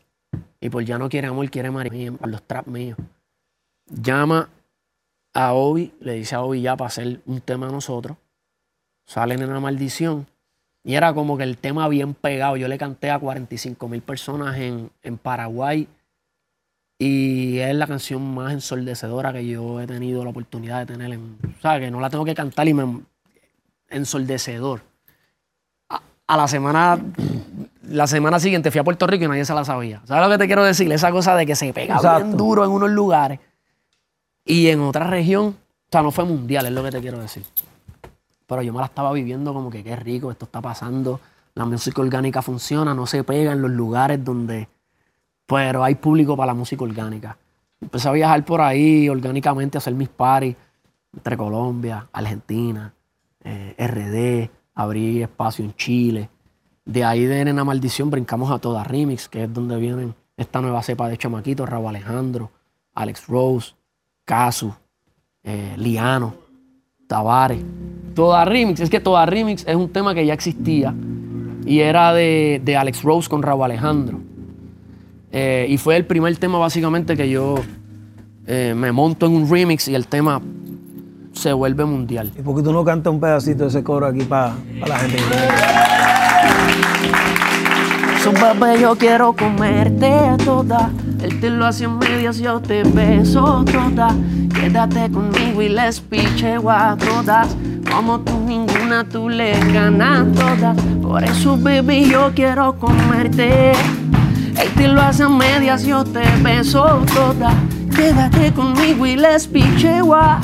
[0.62, 2.98] Y por Ya no quiere amor, quiere María, por los trap míos.
[3.88, 4.50] Llama
[5.34, 8.16] a Obi, le dice a Obi ya para hacer un tema a nosotros.
[9.06, 10.28] Salen en la maldición.
[10.86, 12.58] Y era como que el tema bien pegado.
[12.58, 15.88] Yo le canté a 45 mil personas en, en Paraguay.
[17.00, 21.12] Y es la canción más ensordecedora que yo he tenido la oportunidad de tener.
[21.12, 23.02] En, o sea, que no la tengo que cantar y me.
[23.90, 24.82] ensordecedor.
[25.90, 27.00] A, a la semana.
[27.90, 30.04] La semana siguiente fui a Puerto Rico y nadie se la sabía.
[30.06, 30.92] ¿Sabes lo que te quiero decir?
[30.92, 33.40] Esa cosa de que se pega bien duro en unos lugares
[34.46, 35.58] y en otra región.
[35.88, 37.44] O sea, no fue mundial, es lo que te quiero decir.
[38.48, 41.20] Pero yo me la estaba viviendo como que qué rico, esto está pasando.
[41.56, 44.68] La música orgánica funciona, no se pega en los lugares donde.
[45.46, 47.38] Pero hay público para la música orgánica.
[47.80, 50.56] Empecé a viajar por ahí orgánicamente, a hacer mis paris
[51.14, 52.94] entre Colombia, Argentina,
[53.44, 56.30] eh, RD, abrí espacio en Chile.
[56.84, 60.84] De ahí de Nena Maldición brincamos a Toda Remix, que es donde vienen esta nueva
[60.84, 62.52] cepa de chamaquitos, Raúl Alejandro,
[62.94, 63.74] Alex Rose,
[64.26, 64.74] Casu,
[65.44, 66.34] eh, Liano,
[67.08, 67.62] Tavares.
[68.14, 70.94] Toda Remix, es que Toda Remix es un tema que ya existía
[71.66, 74.20] y era de, de Alex Rose con Raúl Alejandro.
[75.32, 77.56] Eh, y fue el primer tema básicamente que yo
[78.48, 80.42] eh, me monto en un remix y el tema
[81.34, 82.32] se vuelve mundial.
[82.38, 84.54] ¿Y por qué tú no cantas un pedacito de ese coro aquí para
[84.88, 85.18] la gente?
[88.32, 90.12] bebé, yo quiero comerte
[90.44, 90.92] toda.
[91.22, 94.16] Él te lo hace en medias, yo te beso toda.
[94.66, 97.56] Quédate conmigo y les picheo a todas.
[97.88, 100.76] Como tú ninguna, tú le ganas todas.
[101.04, 103.74] Por eso, baby, yo quiero comerte.
[103.74, 107.54] Él te lo hace en medias, yo te beso toda.
[107.96, 110.42] Quédate conmigo y les picheo a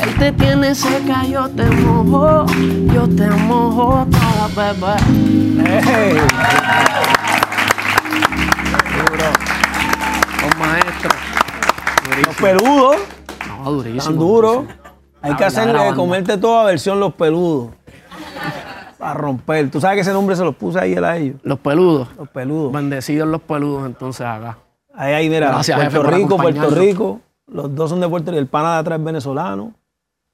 [0.00, 2.44] él te tiene seca, yo te mojo,
[2.92, 4.96] yo te mojo toda, bebé.
[5.64, 6.20] ¡Ey!
[10.42, 11.14] Los maestros.
[12.24, 12.96] Los peludos,
[13.72, 14.02] Durísimo.
[14.04, 14.64] tan duros.
[15.20, 17.70] Hay que La hacerle, comerte toda versión los peludos.
[18.98, 19.70] Para romper.
[19.70, 21.36] Tú sabes que ese nombre se los puse ahí a ellos.
[21.42, 22.08] Los peludos.
[22.16, 22.72] Los peludos.
[22.72, 24.58] Bendecidos los peludos entonces acá.
[24.94, 26.70] Ahí, ahí, mira, Gracias, Puerto Rico, Puerto.
[26.70, 27.20] Rico.
[27.46, 28.40] Los dos son de Puerto Rico.
[28.40, 29.72] El pana de atrás es venezolano.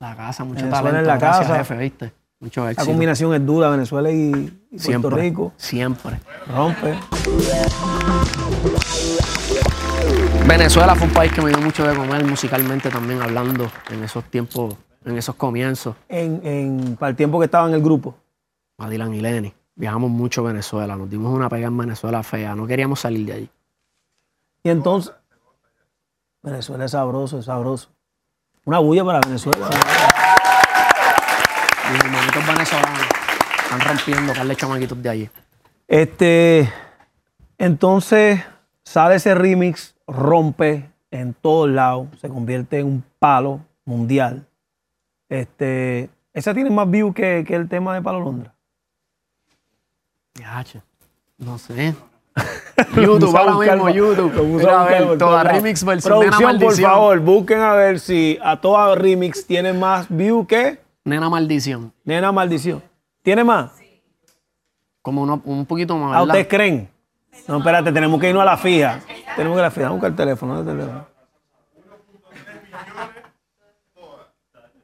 [0.01, 1.01] La casa, mucho Venezuela talento.
[1.01, 1.59] en la Gracias, casa.
[1.59, 2.13] jefe, ¿viste?
[2.41, 2.91] Mucho La éxito.
[2.91, 5.11] combinación es dura, Venezuela y, y Puerto.
[5.11, 5.53] Rico.
[5.57, 6.19] Siempre.
[6.55, 6.95] Rompe.
[10.47, 14.25] Venezuela fue un país que me dio mucho de comer musicalmente también hablando en esos
[14.25, 15.97] tiempos, en esos comienzos.
[16.09, 18.15] En, en- para el tiempo que estaba en el grupo.
[18.79, 19.55] A Dylan y Lenny.
[19.75, 20.97] Viajamos mucho a Venezuela.
[20.97, 22.55] Nos dimos una pega en Venezuela fea.
[22.55, 23.51] No queríamos salir de allí.
[24.63, 25.13] Y entonces,
[26.43, 27.89] Venezuela es sabroso, es sabroso.
[28.65, 29.69] Una bulla para Venezuela.
[31.91, 33.01] Mis hermanitos venezolanos
[33.63, 35.31] están rompiendo, Carles Chamaquitos de allí.
[35.89, 36.73] Este,
[37.59, 38.41] entonces
[38.85, 44.47] sale ese remix, rompe en todos lados, se convierte en un palo mundial.
[45.29, 48.53] Este, ese tiene más views que, que el tema de Palo Londra.
[50.35, 50.83] Yache,
[51.39, 51.95] No sé.
[52.97, 54.33] YouTube, ahora buscar mismo YouTube.
[54.57, 58.61] Mira, a ver, toda remix versión Nena Producción, por favor, busquen a ver si a
[58.61, 61.93] toda remix tiene más views que Nena Maldición.
[62.05, 62.83] Nena Maldición.
[63.23, 63.71] ¿Tiene más?
[65.03, 66.27] Como uno- un poquito más, ¿A ¿verdad?
[66.27, 66.89] ustedes creen?
[67.47, 69.01] No, espérate, tenemos que irnos a la fija.
[69.37, 70.55] Tenemos que la a buscar el teléfono.
[70.57, 71.15] ¿dónde está el teléfono?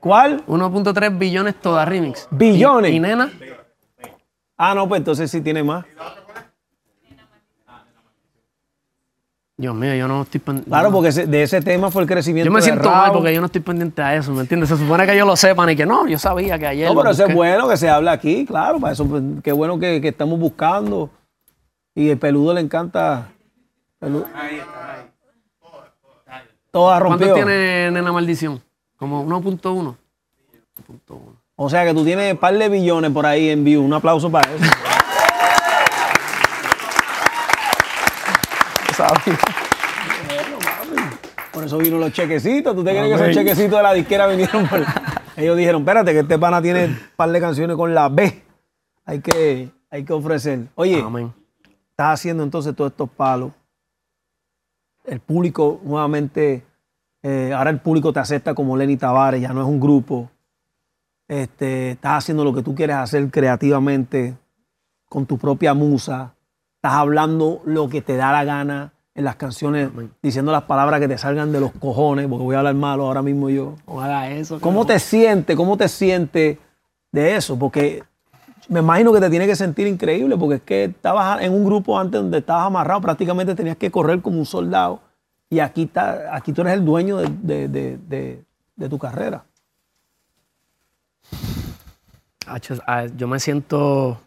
[0.01, 0.45] ¿Cuál?
[0.47, 2.27] 1.3 billones toda remix.
[2.31, 2.91] Billones.
[2.93, 3.31] ¿Y, y Nena?
[4.57, 5.85] Ah, no, pues entonces sí tiene más.
[9.57, 10.71] Dios mío, yo no estoy pendiente.
[10.71, 12.47] Claro, porque ese- de ese tema fue el crecimiento.
[12.47, 14.71] Yo me siento mal porque yo no estoy pendiente a eso, ¿me entiendes?
[14.71, 16.89] Se supone que ellos lo sepan y que no, yo sabía que ayer.
[16.89, 18.81] No, pero eso es bueno que se hable aquí, claro.
[18.81, 21.11] Para eso, pues, qué bueno que, que estamos buscando.
[21.95, 23.29] Y el peludo le encanta.
[24.01, 24.27] Peludo.
[26.73, 27.19] Toda rompió.
[27.29, 28.63] ¿Cuánto tiene Nena Maldición?
[28.97, 29.61] Como 1.1.
[29.61, 29.97] 1.1.
[31.57, 33.83] O sea que tú tienes un par de billones por ahí en view.
[33.85, 34.65] Un aplauso para eso.
[41.53, 42.75] Por eso vino los chequecitos.
[42.75, 44.85] ¿Tú te crees que esos chequecitos de la disquera vinieron por...
[45.37, 48.43] Ellos dijeron, espérate, que este pana tiene un par de canciones con la B.
[49.07, 50.67] Hay que, hay que ofrecer.
[50.75, 51.33] Oye, Amén.
[51.91, 53.53] estás haciendo entonces todos estos palos.
[55.05, 56.65] El público nuevamente,
[57.23, 60.31] eh, ahora el público te acepta como Lenny Tavares, ya no es un grupo.
[61.29, 64.37] Este, estás haciendo lo que tú quieres hacer creativamente,
[65.11, 66.35] con tu propia musa.
[66.77, 69.91] Estás hablando lo que te da la gana en las canciones,
[70.23, 73.23] diciendo las palabras que te salgan de los cojones, porque voy a hablar malo ahora
[73.23, 73.75] mismo yo.
[73.87, 74.61] Haga eso.
[74.61, 75.57] ¿Cómo te sientes?
[75.57, 76.59] ¿Cómo te sientes
[77.13, 77.59] de eso?
[77.59, 78.03] Porque
[78.71, 81.99] me imagino que te tiene que sentir increíble, porque es que estabas en un grupo
[81.99, 85.01] antes donde estabas amarrado, prácticamente tenías que correr como un soldado,
[85.51, 87.29] y aquí, está, aquí tú eres el dueño de,
[87.69, 88.45] de- de-
[88.77, 89.45] de- tu carrera.
[92.47, 94.21] Ah, Yo me siento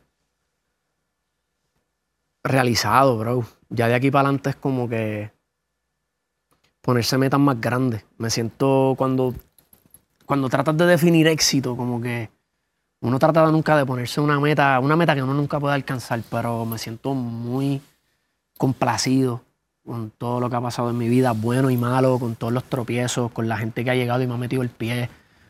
[2.43, 3.45] realizado, bro.
[3.69, 5.31] Ya de aquí para adelante es como que
[6.81, 8.05] ponerse metas más grandes.
[8.17, 9.33] Me siento cuando,
[10.25, 12.29] cuando tratas de definir éxito, como que
[13.03, 16.65] uno trata nunca de ponerse una meta, una meta que uno nunca puede alcanzar, pero
[16.65, 17.81] me siento muy
[18.57, 19.41] complacido
[19.85, 22.63] con todo lo que ha pasado en mi vida, bueno y malo, con todos los
[22.63, 25.09] tropiezos, con la gente que ha llegado y me ha metido el pie,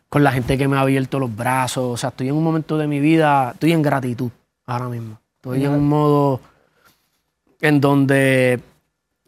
[0.10, 1.94] con la gente que me ha abierto los brazos.
[1.94, 4.32] O sea, estoy en un momento de mi vida, estoy en gratitud
[4.66, 5.20] ahora mismo.
[5.36, 6.42] Estoy en un modo
[7.62, 8.62] en donde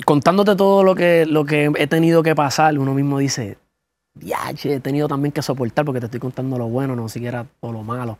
[0.04, 3.60] contándote todo lo que, lo que he tenido que pasar, uno mismo dice,
[4.22, 7.84] he tenido también que soportar porque te estoy contando lo bueno, no siquiera todo lo
[7.84, 8.18] malo.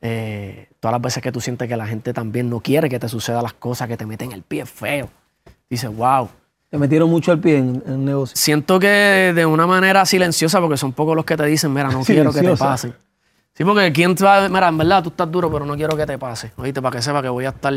[0.00, 3.08] Eh, todas las veces que tú sientes que la gente también no quiere que te
[3.08, 5.08] sucedan las cosas, que te meten el pie feo.
[5.70, 6.28] Dices, wow.
[6.70, 8.36] Te metieron mucho el pie en, el negocio.
[8.36, 12.02] Siento que de una manera silenciosa, porque son pocos los que te dicen, mira, no
[12.04, 12.94] quiero que te pase.
[13.54, 16.18] Sí, porque quién va, mira, en verdad tú estás duro, pero no quiero que te
[16.18, 16.52] pase.
[16.56, 17.74] Oíste, para que sepa que voy a estar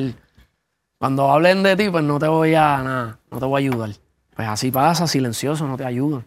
[0.97, 3.89] cuando hablen de ti, pues no te voy a nada, no te voy a ayudar.
[4.35, 6.23] Pues así pasa, silencioso, no te ayudan.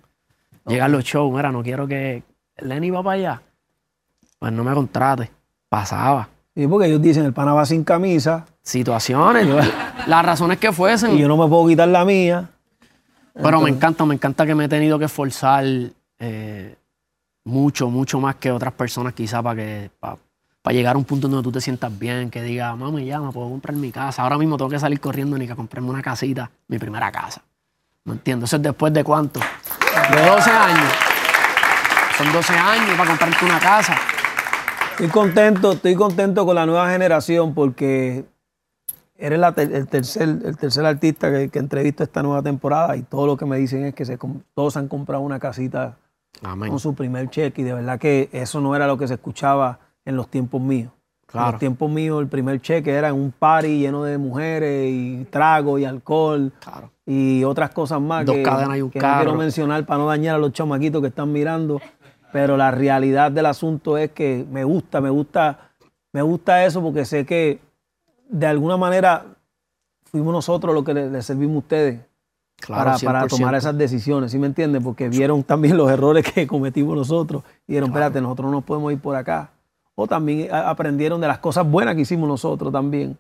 [0.69, 2.23] Llegan los shows, mira, no quiero que
[2.59, 3.43] Lenny va para allá.
[4.39, 5.31] Pues no me contrate.
[5.69, 6.29] Pasaba.
[6.55, 8.47] Sí, porque ellos dicen, el pana va sin camisa.
[8.63, 9.47] Situaciones,
[10.07, 11.15] las razones que fuesen.
[11.17, 12.51] Y yo no me puedo quitar la mía.
[13.35, 15.65] Pero me encanta, me encanta que me he tenido que esforzar
[16.19, 16.77] eh,
[17.45, 21.45] mucho, mucho más que otras personas quizá para que para llegar a un punto donde
[21.45, 24.23] tú te sientas bien, que diga, mami, ya me puedo comprar mi casa.
[24.23, 27.43] Ahora mismo tengo que salir corriendo ni que comprarme una casita, mi primera casa.
[28.05, 28.45] ¿Me entiendo?
[28.45, 29.41] Eso es después de cuánto?
[30.11, 30.93] De 12 años.
[32.17, 33.97] Son 12 años para comprarte una casa.
[34.93, 38.25] Estoy contento, estoy contento con la nueva generación porque
[39.17, 43.37] eres el, tercer, el tercer artista que, que entrevisto esta nueva temporada y todo lo
[43.37, 44.19] que me dicen es que se,
[44.55, 45.97] todos han comprado una casita
[46.41, 49.81] con su primer cheque y de verdad que eso no era lo que se escuchaba
[50.05, 50.93] en los tiempos míos.
[51.35, 55.27] En los tiempos míos, el primer cheque era en un party lleno de mujeres y
[55.31, 56.51] trago y alcohol
[57.05, 60.07] y otras cosas más Dos que, cadenas y un que no quiero mencionar para no
[60.07, 61.81] dañar a los chamaquitos que están mirando.
[62.33, 65.71] Pero la realidad del asunto es que me gusta, me gusta,
[66.13, 67.61] me gusta eso porque sé que
[68.29, 69.27] de alguna manera
[70.05, 72.01] fuimos nosotros los que le, servimos a ustedes
[72.67, 74.83] para, para, tomar esas decisiones, ¿sí me entienden?
[74.83, 78.93] Porque vieron también los errores que cometimos nosotros y dijeron, espérate, nosotros no nos podemos
[78.93, 79.51] ir por acá
[80.01, 83.19] o también aprendieron de las cosas buenas que hicimos nosotros también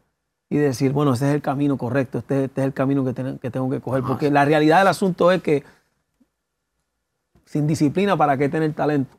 [0.48, 3.50] y decir, bueno, este es el camino correcto, este, este es el camino que, que,
[3.50, 4.04] tengo que coger.
[4.04, 5.64] Porque la realidad del asunto es que
[7.46, 9.18] sin disciplina, ¿para qué tener talento?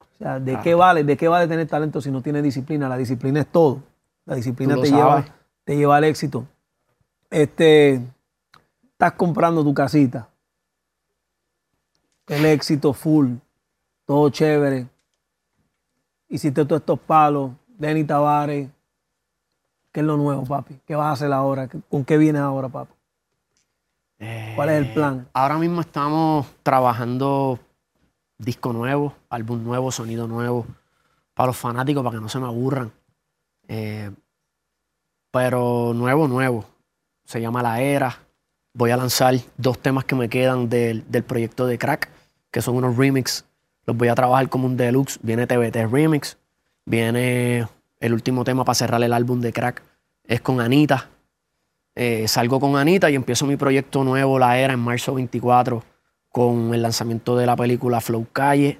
[0.00, 2.90] O sea, ¿de qué vale, de qué vale tener talento si no tienes disciplina?
[2.90, 3.82] La disciplina es todo.
[4.26, 5.24] La disciplina te lleva,
[5.64, 6.44] te lleva al éxito.
[7.30, 8.02] Este,
[8.92, 10.28] estás comprando tu casita.
[12.26, 13.36] El éxito full,
[14.04, 14.91] todo chévere
[16.32, 18.68] hiciste todos estos palos, Denny Tavares.
[19.92, 20.80] ¿Qué es lo nuevo, papi?
[20.86, 21.68] ¿Qué vas a hacer ahora?
[21.90, 22.94] ¿Con qué vienes ahora, papi?
[24.56, 25.28] ¿Cuál es el eh, plan?
[25.34, 27.58] Ahora mismo estamos trabajando
[28.38, 30.66] disco nuevo, álbum nuevo, sonido nuevo,
[31.34, 32.92] para los fanáticos, para que no se me aburran.
[33.68, 34.10] Eh,
[35.30, 36.64] pero nuevo, nuevo.
[37.24, 38.18] Se llama La Era.
[38.72, 42.08] Voy a lanzar dos temas que me quedan del, del proyecto de Crack,
[42.50, 43.44] que son unos remix
[43.86, 45.18] los voy a trabajar como un deluxe.
[45.22, 46.38] Viene TBT Remix.
[46.84, 47.66] Viene
[48.00, 49.82] el último tema para cerrar el álbum de Crack.
[50.24, 51.08] Es con Anita.
[51.94, 55.82] Eh, salgo con Anita y empiezo mi proyecto nuevo, La Era, en marzo 24,
[56.30, 58.78] con el lanzamiento de la película Flow Calle.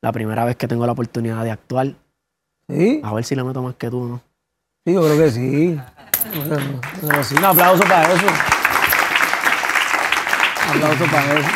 [0.00, 1.94] La primera vez que tengo la oportunidad de actuar.
[2.68, 3.00] ¿Sí?
[3.02, 4.22] A ver si le meto más que tú, ¿no?
[4.86, 5.80] Sí, yo creo que sí.
[7.36, 8.26] Un aplauso para eso.
[10.70, 11.48] Un aplauso para eso.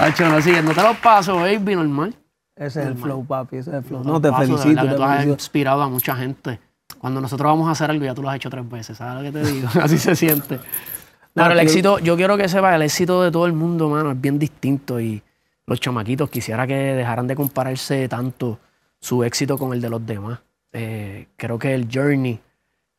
[0.00, 2.14] Hacho, no, no te los paso, baby, normal.
[2.54, 4.02] Ese es el flow, papi, ese es el flow.
[4.04, 4.96] No, te felicito.
[4.96, 6.58] tú has inspirado a mucha gente.
[6.98, 9.30] Cuando nosotros vamos a hacer algo, ya tú lo has hecho tres veces, ¿sabes lo
[9.30, 9.68] que te digo?
[9.82, 10.58] Así se siente.
[11.34, 14.20] Pero el éxito, yo quiero que sepa, el éxito de todo el mundo, mano, es
[14.20, 15.22] bien distinto y
[15.66, 18.58] los chamaquitos quisiera que dejaran de compararse tanto
[18.98, 20.40] su éxito con el de los demás.
[20.72, 22.40] Eh, creo que el journey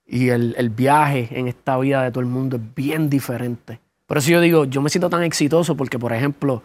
[0.06, 3.80] y el, el, viaje en esta vida de todo el mundo es bien diferente.
[4.06, 6.62] Por eso yo digo, yo me siento tan exitoso porque, por ejemplo,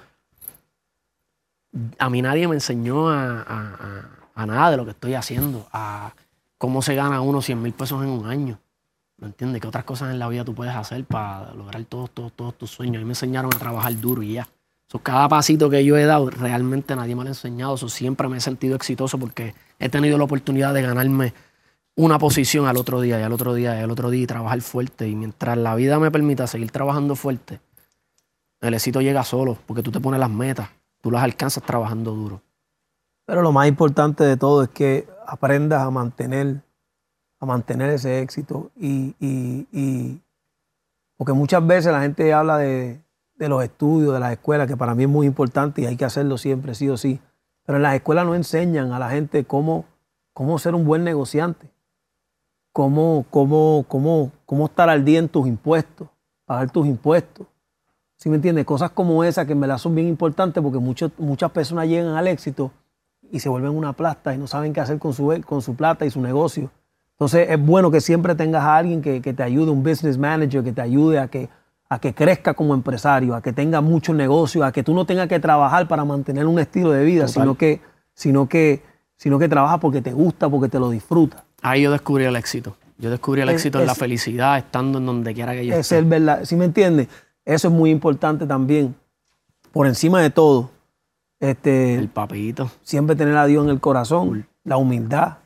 [1.99, 6.14] a mí nadie me enseñó a, nada de lo que estoy haciendo, a
[6.59, 8.59] cómo se gana uno 100 mil pesos en un año.
[9.18, 9.61] ¿Me entiendes?
[9.61, 12.11] ¿Qué otras cosas en la vida tú puedes hacer para lograr todos,
[12.57, 12.97] tus sueños?
[12.97, 14.49] A mí me enseñaron a trabajar duro y ya.
[15.03, 17.77] cada pasito que yo he dado, realmente nadie me lo ha enseñado.
[17.77, 21.35] Eso siempre me he sentido exitoso porque he tenido la oportunidad de ganarme
[21.95, 24.61] una posición al otro día y al otro día y al otro día y trabajar
[24.61, 25.09] fuerte.
[25.09, 27.61] Y mientras la vida me permita seguir trabajando fuerte,
[28.61, 30.68] el éxito llega solo porque tú te pones las metas
[31.03, 32.40] tú las alcanzas trabajando duro.
[33.26, 36.62] Pero lo más importante de todo es que aprendas a mantener,
[37.38, 40.20] a mantener ese éxito y,
[41.16, 43.00] Porque muchas veces la gente habla de,
[43.36, 46.38] los estudios, de las escuelas, que para mí es muy importante y hay que hacerlo
[46.38, 47.20] siempre, sí o sí.
[47.64, 49.84] Pero en las escuelas no enseñan a la gente cómo,
[50.32, 51.68] cómo ser un buen negociante,
[52.72, 56.09] cómo, cómo, cómo, cómo estar al día en tus impuestos,
[56.44, 57.46] pagar tus impuestos.
[58.23, 58.64] ¿Sí me entiendes?
[58.64, 62.70] Cosas como esas que en verdad son bien importantes porque muchas personas llegan al éxito
[63.33, 66.07] y se vuelven una plasta y no saben qué hacer con su, con su plata
[66.07, 66.70] y su negocio.
[67.14, 70.62] Entonces es bueno que siempre tengas a alguien que, que te ayude, un business manager,
[70.62, 71.49] que te ayude a que,
[71.89, 75.27] a que crezca como empresario, a que tenga mucho negocio, a que tú no tengas
[75.27, 77.81] que trabajar para mantener un estilo de vida, sino que,
[78.14, 78.85] sino que,
[79.16, 81.43] sino que trabajas porque te gusta, porque te lo disfrutas.
[81.61, 82.77] Ahí yo descubrí el éxito.
[82.99, 85.81] Yo descubrí el éxito en la felicidad, estando en donde quiera que yo esté.
[85.81, 87.09] Es el verdad, ¿sí me entiendes?
[87.45, 88.95] Eso es muy importante también.
[89.72, 90.70] Por encima de todo,
[91.40, 92.70] este, el papito.
[92.82, 95.38] Siempre tener a Dios en el corazón, la humildad.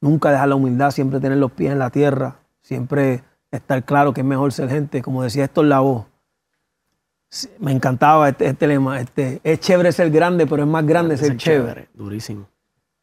[0.00, 4.22] Nunca dejar la humildad, siempre tener los pies en la tierra, siempre estar claro que
[4.22, 6.06] es mejor ser gente, como decía esto en la voz.
[7.58, 11.36] Me encantaba este, este, lema, este, es chévere ser grande, pero es más grande ser,
[11.36, 11.88] chévere.
[11.94, 12.48] Durísimo.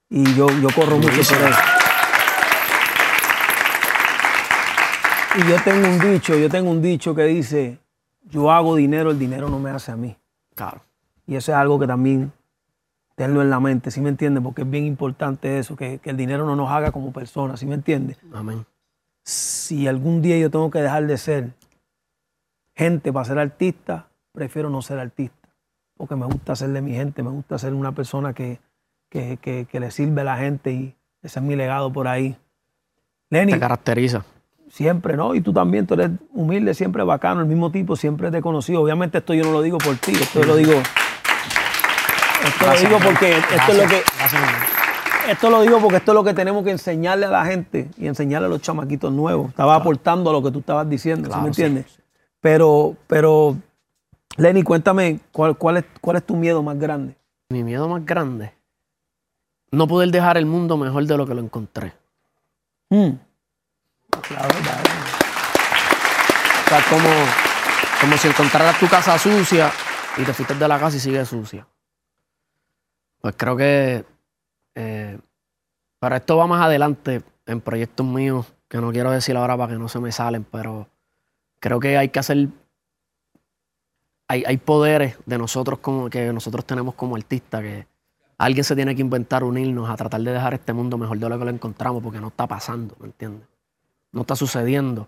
[0.10, 1.36] Y yo, yo corro mucho por eso.
[5.38, 7.80] Y yo tengo un dicho, yo tengo un dicho que dice,
[8.30, 10.16] yo hago dinero, el dinero no me hace a mí.
[10.56, 10.82] Claro.
[11.26, 12.32] Y eso es algo que también
[13.16, 14.44] tenlo en la mente, ¿sí me entiendes?
[14.44, 17.74] Porque es bien importante eso, que, el dinero no nos haga como personas, ¿sí me
[17.74, 18.20] entiendes?
[18.32, 18.66] Amén.
[19.24, 21.54] Si algún día yo tengo que dejar de ser
[22.76, 25.50] gente para ser artista, prefiero no ser artista,
[25.98, 28.60] porque me gusta ser de mi gente, me gusta ser una persona que,
[29.10, 32.38] que, le sirve a la gente y ese es mi legado por ahí.
[33.32, 33.54] Lenny.
[33.54, 34.24] Te caracteriza.
[34.70, 35.34] Siempre, ¿no?
[35.34, 38.82] Y tú también, tú eres humilde, siempre bacano, el mismo tipo, siempre te he conocido.
[38.82, 40.74] Obviamente esto yo no lo digo por ti, esto lo digo
[42.46, 44.04] esto lo digo porque esto es lo que.
[45.32, 48.08] Esto lo digo porque esto es lo que tenemos que enseñarle a la gente y
[48.08, 49.50] enseñarle a los chamaquitos nuevos.
[49.50, 52.00] Estaba aportando a lo que tú estabas diciendo, ¿sí me entiendes?
[52.40, 53.58] Pero, pero,
[54.38, 57.18] Lenny, cuéntame, ¿cuál, cuál, es, ¿cuál es tu miedo más grande?
[57.50, 58.54] Mi miedo más grande.
[59.72, 61.94] No poder dejar el mundo mejor de lo que lo encontré.
[62.90, 63.10] Mm.
[64.10, 64.50] Claro,
[66.66, 67.10] O sea, como,
[68.02, 69.72] como si encontraras tu casa sucia
[70.18, 71.68] y te fuiste de la casa y sigue sucia.
[73.22, 74.06] Pues creo que
[74.76, 75.20] eh,
[76.00, 79.80] para esto va más adelante en proyectos míos, que no quiero decir ahora para que
[79.80, 80.88] no se me salen, pero
[81.60, 82.50] creo que hay que hacer.
[84.30, 87.88] Hay, hay poderes de nosotros como que nosotros tenemos como artistas que
[88.38, 91.40] alguien se tiene que inventar unirnos a tratar de dejar este mundo mejor de lo
[91.40, 93.48] que lo encontramos, porque no está pasando, ¿me entiendes?
[94.18, 95.08] No está sucediendo.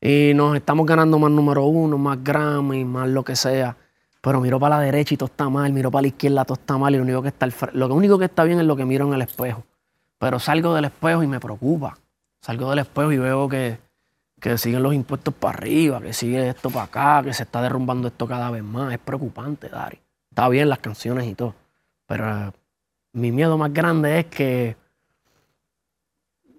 [0.00, 3.76] Y nos estamos ganando más número uno, más Grammy, más lo que sea.
[4.20, 6.78] Pero miro para la derecha y todo está mal, miro para la izquierda, todo está
[6.78, 9.08] mal y lo único que está, lo único que está bien es lo que miro
[9.08, 9.64] en el espejo.
[10.20, 11.98] Pero salgo del espejo y me preocupa.
[12.40, 13.78] Salgo del espejo y veo que,
[14.40, 18.06] que siguen los impuestos para arriba, que sigue esto para acá, que se está derrumbando
[18.06, 18.92] esto cada vez más.
[18.92, 19.98] Es preocupante, Dari.
[20.30, 21.56] Está bien las canciones y todo.
[22.06, 22.54] Pero
[23.14, 24.83] mi miedo más grande es que.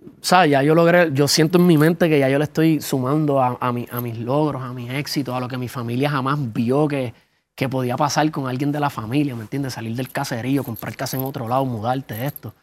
[0.05, 2.81] O sea, ya yo logré, yo siento en mi mente que ya yo le estoy
[2.81, 6.87] sumando a, a mis logros, a mis éxitos, a lo que mi familia jamás vio
[6.87, 7.13] que,
[7.55, 9.73] que podía pasar con alguien de la familia, ¿me entiendes?
[9.73, 12.53] Salir del caserío, comprar casa en otro lado, mudarte, esto.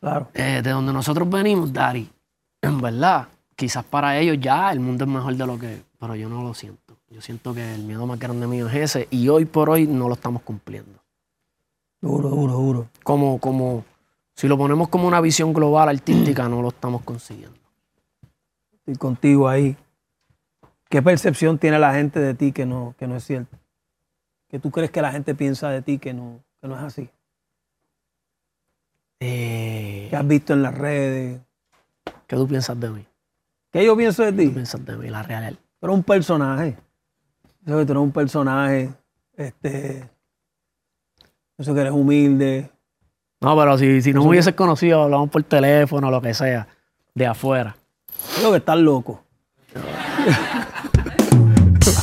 [0.00, 0.28] Claro.
[0.32, 2.08] Eh, de donde nosotros venimos, Dari,
[2.62, 5.82] en verdad, quizás para ellos ya el mundo es mejor de lo que.
[5.98, 6.96] Pero yo no lo siento.
[7.10, 10.08] Yo siento que el miedo más grande mío es ese y hoy por hoy no
[10.08, 11.00] lo estamos cumpliendo.
[12.00, 12.88] Duro, duro, duro.
[13.02, 13.84] Como, como,
[14.40, 17.58] si lo ponemos como una visión global artística, no lo estamos consiguiendo.
[18.72, 19.76] Estoy contigo ahí.
[20.88, 23.58] ¿Qué percepción tiene la gente de ti que no, que no es cierto?
[24.48, 27.10] que tú crees que la gente piensa de ti que no, que no es así?
[29.20, 31.42] Eh, ¿Qué has visto en las redes?
[32.26, 33.06] ¿Qué tú piensas de mí?
[33.70, 34.48] ¿Qué yo pienso de ti?
[34.48, 35.58] ¿Qué piensas de mí, la real?
[35.78, 36.78] Pero un personaje.
[37.66, 38.88] Yo que tú eres un personaje.
[39.36, 40.08] Este.
[41.58, 42.70] Yo que eres humilde.
[43.40, 46.68] No, pero si, si no me hubieses conocido, hablamos por teléfono, lo que sea,
[47.14, 47.74] de afuera.
[48.36, 49.22] Creo que estás loco.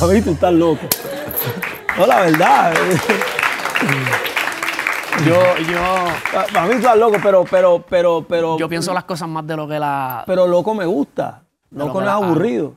[0.00, 0.82] A ver, tú estás loco.
[1.96, 2.74] No, la verdad.
[5.26, 6.06] Yo, yo.
[6.52, 8.58] Para mí estás loco, pero, pero, pero, pero.
[8.58, 10.22] Yo pienso las cosas más de lo que la.
[10.26, 11.42] Pero loco me gusta.
[11.70, 12.74] Loco no es aburrido.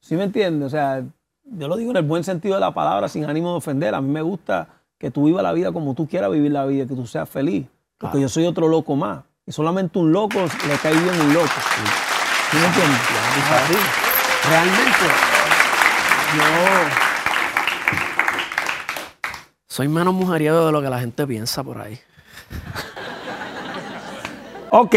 [0.00, 0.66] ¿Sí me entiendes?
[0.66, 1.02] O sea,
[1.44, 3.94] yo lo digo en el buen sentido de la palabra, sin ánimo de ofender.
[3.94, 4.68] A mí me gusta
[4.98, 7.66] que tú vivas la vida como tú quieras vivir la vida, que tú seas feliz.
[7.98, 9.24] Porque yo soy otro loco más.
[9.46, 11.46] Y solamente un loco le cae bien un loco.
[12.50, 13.00] ¿Sí me entiendes?
[13.50, 13.66] Ah.
[14.48, 15.06] Realmente,
[16.36, 17.06] yo
[19.66, 22.00] soy menos mujeriego de lo que la gente piensa por ahí.
[24.70, 24.94] ok,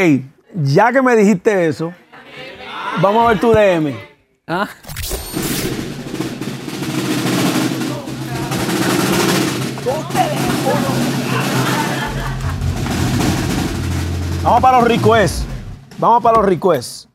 [0.56, 1.94] ya que me dijiste eso,
[3.02, 3.94] vamos a ver tu DM.
[4.48, 4.70] ¿Ah?
[14.50, 15.46] Vamos para los requests.
[16.00, 17.08] Vamos para los requests.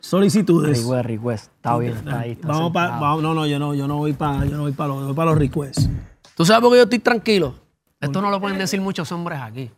[0.00, 0.82] Solicitudes.
[0.82, 1.52] Request, request.
[1.54, 2.32] Está bien, está ahí.
[2.32, 4.88] está Vamos para, no, no, yo no, yo no voy para, yo no voy para
[4.88, 5.88] los, yo voy para los requests.
[6.34, 7.54] ¿Tú sabes por qué yo estoy tranquilo?
[8.00, 9.70] Esto no lo pueden decir muchos hombres aquí.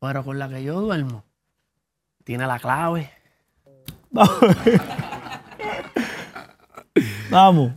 [0.00, 1.22] Pero con la que yo duermo,
[2.24, 3.10] tiene la clave.
[7.30, 7.72] Vamos.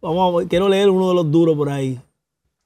[0.00, 0.44] Vamos.
[0.44, 2.00] A- quiero leer uno de los duros por ahí.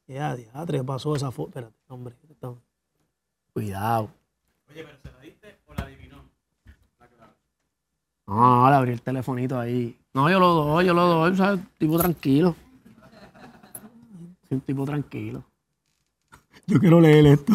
[0.06, 1.48] Ya, diatre, ¿qué pasó esa foto?
[1.50, 2.14] Espérate, hombre.
[2.28, 2.52] está-
[3.52, 4.10] Cuidado.
[4.70, 6.16] Oye, pero ¿se la diste o la adivinó?
[8.26, 9.98] No, no, le abrí el telefonito ahí.
[10.14, 11.60] No, yo lo doy, yo lo doy, ¿sabes?
[11.78, 12.54] Tipo tranquilo.
[14.48, 15.42] Soy un tipo tranquilo.
[16.66, 17.52] Yo quiero leer esto.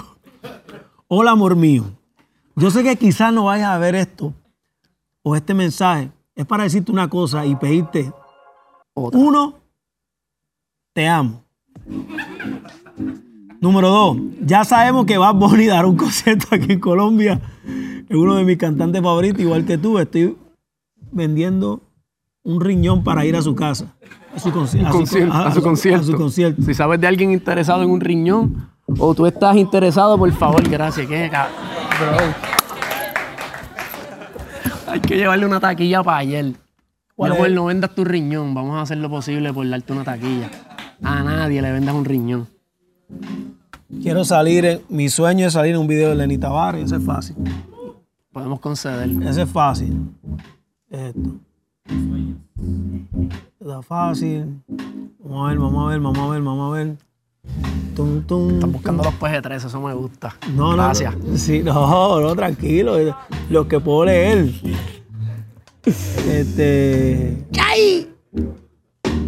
[1.07, 1.83] Hola, amor mío.
[2.55, 4.33] Yo sé que quizás no vayas a ver esto
[5.23, 6.11] o este mensaje.
[6.35, 8.11] Es para decirte una cosa y pedirte.
[8.93, 9.19] Otra.
[9.19, 9.55] Uno,
[10.97, 11.43] te amo.
[13.61, 17.39] Número dos, ya sabemos que Bad Bunny dará un concierto aquí en Colombia.
[18.09, 19.99] Es uno de mis cantantes favoritos, igual que tú.
[19.99, 20.35] Estoy
[21.11, 21.83] vendiendo
[22.41, 23.93] un riñón para ir a su casa.
[24.35, 26.01] A su, conci- a su- concierto, a- a su concierto.
[26.01, 26.61] a su concierto.
[26.63, 28.67] Si sabes de alguien interesado en un riñón
[28.97, 31.05] o tú estás interesado, por favor, gracias.
[31.05, 31.29] ¿Qué?
[34.87, 36.53] Hay que llevarle una taquilla para ayer.
[37.15, 37.53] ¿Cuál Mi amor, es?
[37.53, 38.55] no vendas tu riñón.
[38.55, 40.49] Vamos a hacer lo posible por darte una taquilla.
[41.03, 42.47] A nadie le vendas un riñón.
[44.01, 47.03] Quiero salir, en- mi sueño es salir en un video de Lenny Tavares, ese es
[47.03, 47.35] fácil.
[48.31, 49.09] Podemos conceder.
[49.27, 50.11] Ese es fácil.
[50.89, 51.19] Esto.
[53.59, 54.61] Está fácil.
[55.23, 56.95] Vamos a ver, vamos a ver, vamos a ver, vamos a ver.
[57.95, 60.35] Tum, tum, Estás buscando los PG-13, eso me gusta.
[60.53, 61.17] No, no, Gracias.
[61.17, 61.37] no.
[61.37, 62.95] Sí, no, no, tranquilo.
[63.49, 64.51] Lo que puedo leer.
[66.29, 67.37] Este.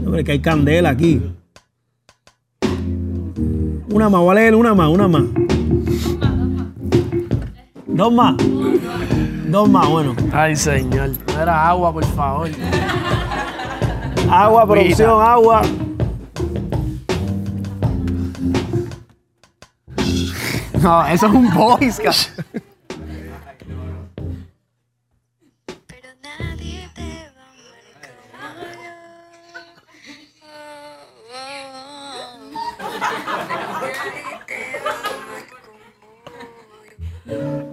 [0.06, 1.22] Hombre, que hay candela aquí.
[3.92, 5.24] Una más, voy a leer una más, una más.
[7.88, 8.36] Dos más.
[9.48, 10.16] Dos más, bueno.
[10.32, 11.10] Ay, señor.
[11.42, 12.50] Era agua, por favor.
[14.30, 15.62] Agua, producción, agua.
[20.82, 22.02] No, eso es un voice,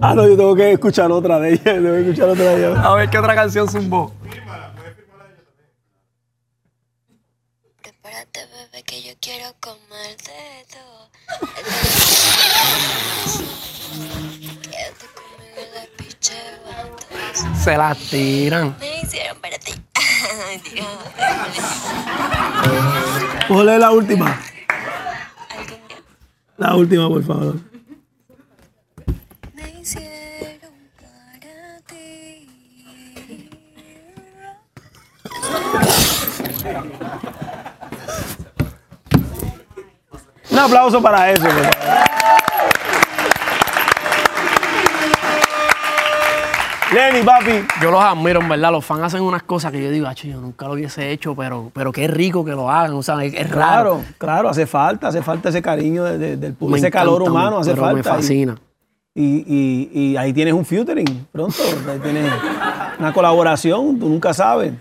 [0.09, 1.65] Ah, no, yo tengo que escuchar otra de ellas.
[1.65, 2.79] Tengo que escuchar otra de ellas.
[2.79, 4.15] A ver qué otra canción zumbó.
[7.83, 10.31] Prepárate, bebé, que yo quiero comerte
[10.71, 11.11] todo.
[14.63, 16.35] Quédate conmigo en la piche
[16.79, 17.65] antes.
[17.65, 18.77] Se la tiran.
[18.79, 19.73] Me hicieron para ti.
[23.49, 24.41] ¿Puedo leer la última?
[26.59, 27.76] La última, por favor.
[40.51, 41.47] Un aplauso para eso.
[46.95, 47.51] Lenny, papi.
[47.83, 48.71] Yo los admiro, en verdad.
[48.71, 51.71] Los fans hacen unas cosas que yo digo, "Acho, yo nunca lo hubiese hecho, pero,
[51.75, 52.95] pero qué rico que lo hagan.
[52.95, 53.95] O sea, es, es raro.
[53.97, 57.59] Claro, claro, hace falta, hace falta ese cariño de- de- del público, ese calor humano,
[57.59, 57.95] hace pero falta.
[57.95, 58.57] Me Y- fascina.
[59.19, 61.57] Y, y- y ahí tienes un featuring pronto,
[61.91, 62.31] ahí tienes
[62.99, 64.73] una colaboración, tú nunca sabes.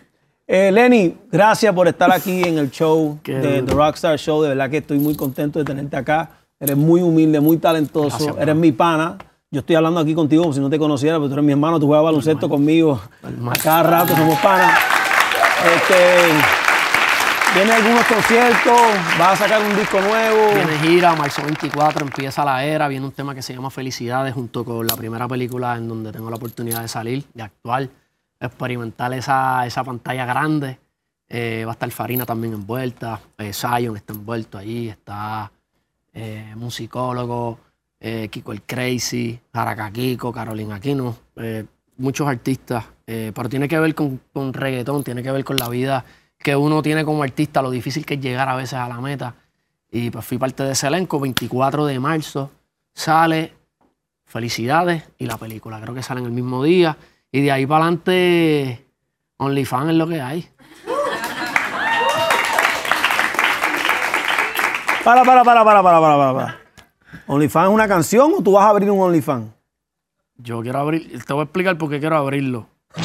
[0.48, 3.64] Eh, Lenny, gracias por estar aquí en el show Qué de.
[3.64, 4.44] The Rockstar Show.
[4.44, 6.30] De verdad que estoy muy contento de tenerte acá.
[6.60, 8.18] Eres muy humilde, muy talentoso.
[8.18, 9.18] Gracias, eres mi pana.
[9.52, 11.80] Yo estoy hablando aquí contigo como si no te conociera, pero tú eres mi hermano,
[11.80, 14.78] tú juegas baloncesto conmigo a cada rato, somos panas.
[15.76, 15.96] Este,
[17.56, 18.80] viene algunos conciertos,
[19.18, 20.54] vas a sacar un disco nuevo.
[20.54, 24.66] Viene gira, marzo 24, empieza la era, viene un tema que se llama Felicidades, junto
[24.66, 27.88] con la primera película en donde tengo la oportunidad de salir, de actuar,
[28.40, 30.80] experimentar esa, esa pantalla grande.
[31.28, 35.52] Eh, va a estar Farina también envuelta, eh, Zion está envuelto ahí, está
[36.14, 37.60] eh, musicólogo,
[38.00, 41.18] eh, Kiko el Crazy, Jaraca Kiko, Carolina Aquino,
[41.98, 46.06] muchos artistas, pero tiene que ver con, con reggaetón, tiene que ver con la vida
[46.38, 49.34] que uno tiene como artista, lo difícil que es llegar a veces a la meta.
[49.92, 52.52] Y pues fui parte de ese elenco, 24 de marzo
[52.96, 53.54] sale
[54.28, 56.98] Felicidades y la película, creo que sale en el mismo día.
[57.36, 58.88] Y de ahí para adelante,
[59.36, 60.48] OnlyFans es lo que hay.
[65.04, 66.58] Para, para, para, para, para, para, para, para.
[67.28, 69.48] ¿OnlyFans es una canción o tú vas a abrir un OnlyFans?
[70.38, 72.70] Yo quiero abrir, te voy a explicar por qué quiero abrirlo.
[72.94, 73.02] Te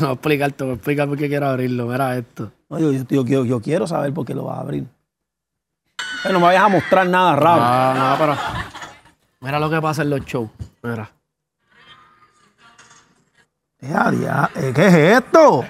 [0.00, 1.86] voy a explicar, te voy a explicar por qué quiero abrirlo.
[1.86, 2.52] Mira esto.
[2.68, 4.84] No, yo, yo, yo- yo- quiero saber por qué lo vas a abrir.
[6.30, 7.62] No me vayas a mostrar nada raro.
[7.64, 8.36] Ah, no, pero.
[9.40, 10.50] Mira lo que pasa en los shows.
[10.82, 11.10] Mira.
[13.86, 15.64] Eh, ¿Qué es esto?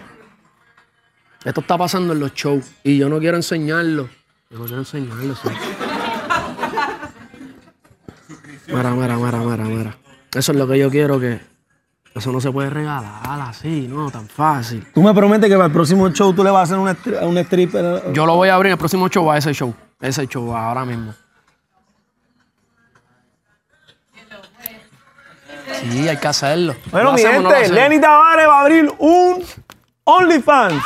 [1.44, 4.08] Esto está pasando en los shows y yo no quiero enseñarlo.
[4.50, 5.48] Yo no quiero enseñarlo, sí.
[8.68, 9.96] Mira, mira, mira, mira, mira.
[10.34, 11.40] Eso es lo que yo quiero que.
[12.14, 14.86] Eso no se puede regalar así, no, tan fácil.
[14.94, 17.26] Tú me prometes que para el próximo show tú le vas a hacer un, stri-
[17.28, 18.12] un stripper.
[18.12, 19.74] Yo lo voy a abrir el próximo show a ese show.
[20.00, 21.12] Ese show, ahora mismo.
[25.80, 26.76] Sí, hay que hacerlo.
[26.90, 27.72] Bueno, ¿Lo mi hacemos no gente?
[27.72, 29.44] Lenny Tavares va a abrir un
[30.04, 30.82] OnlyFans.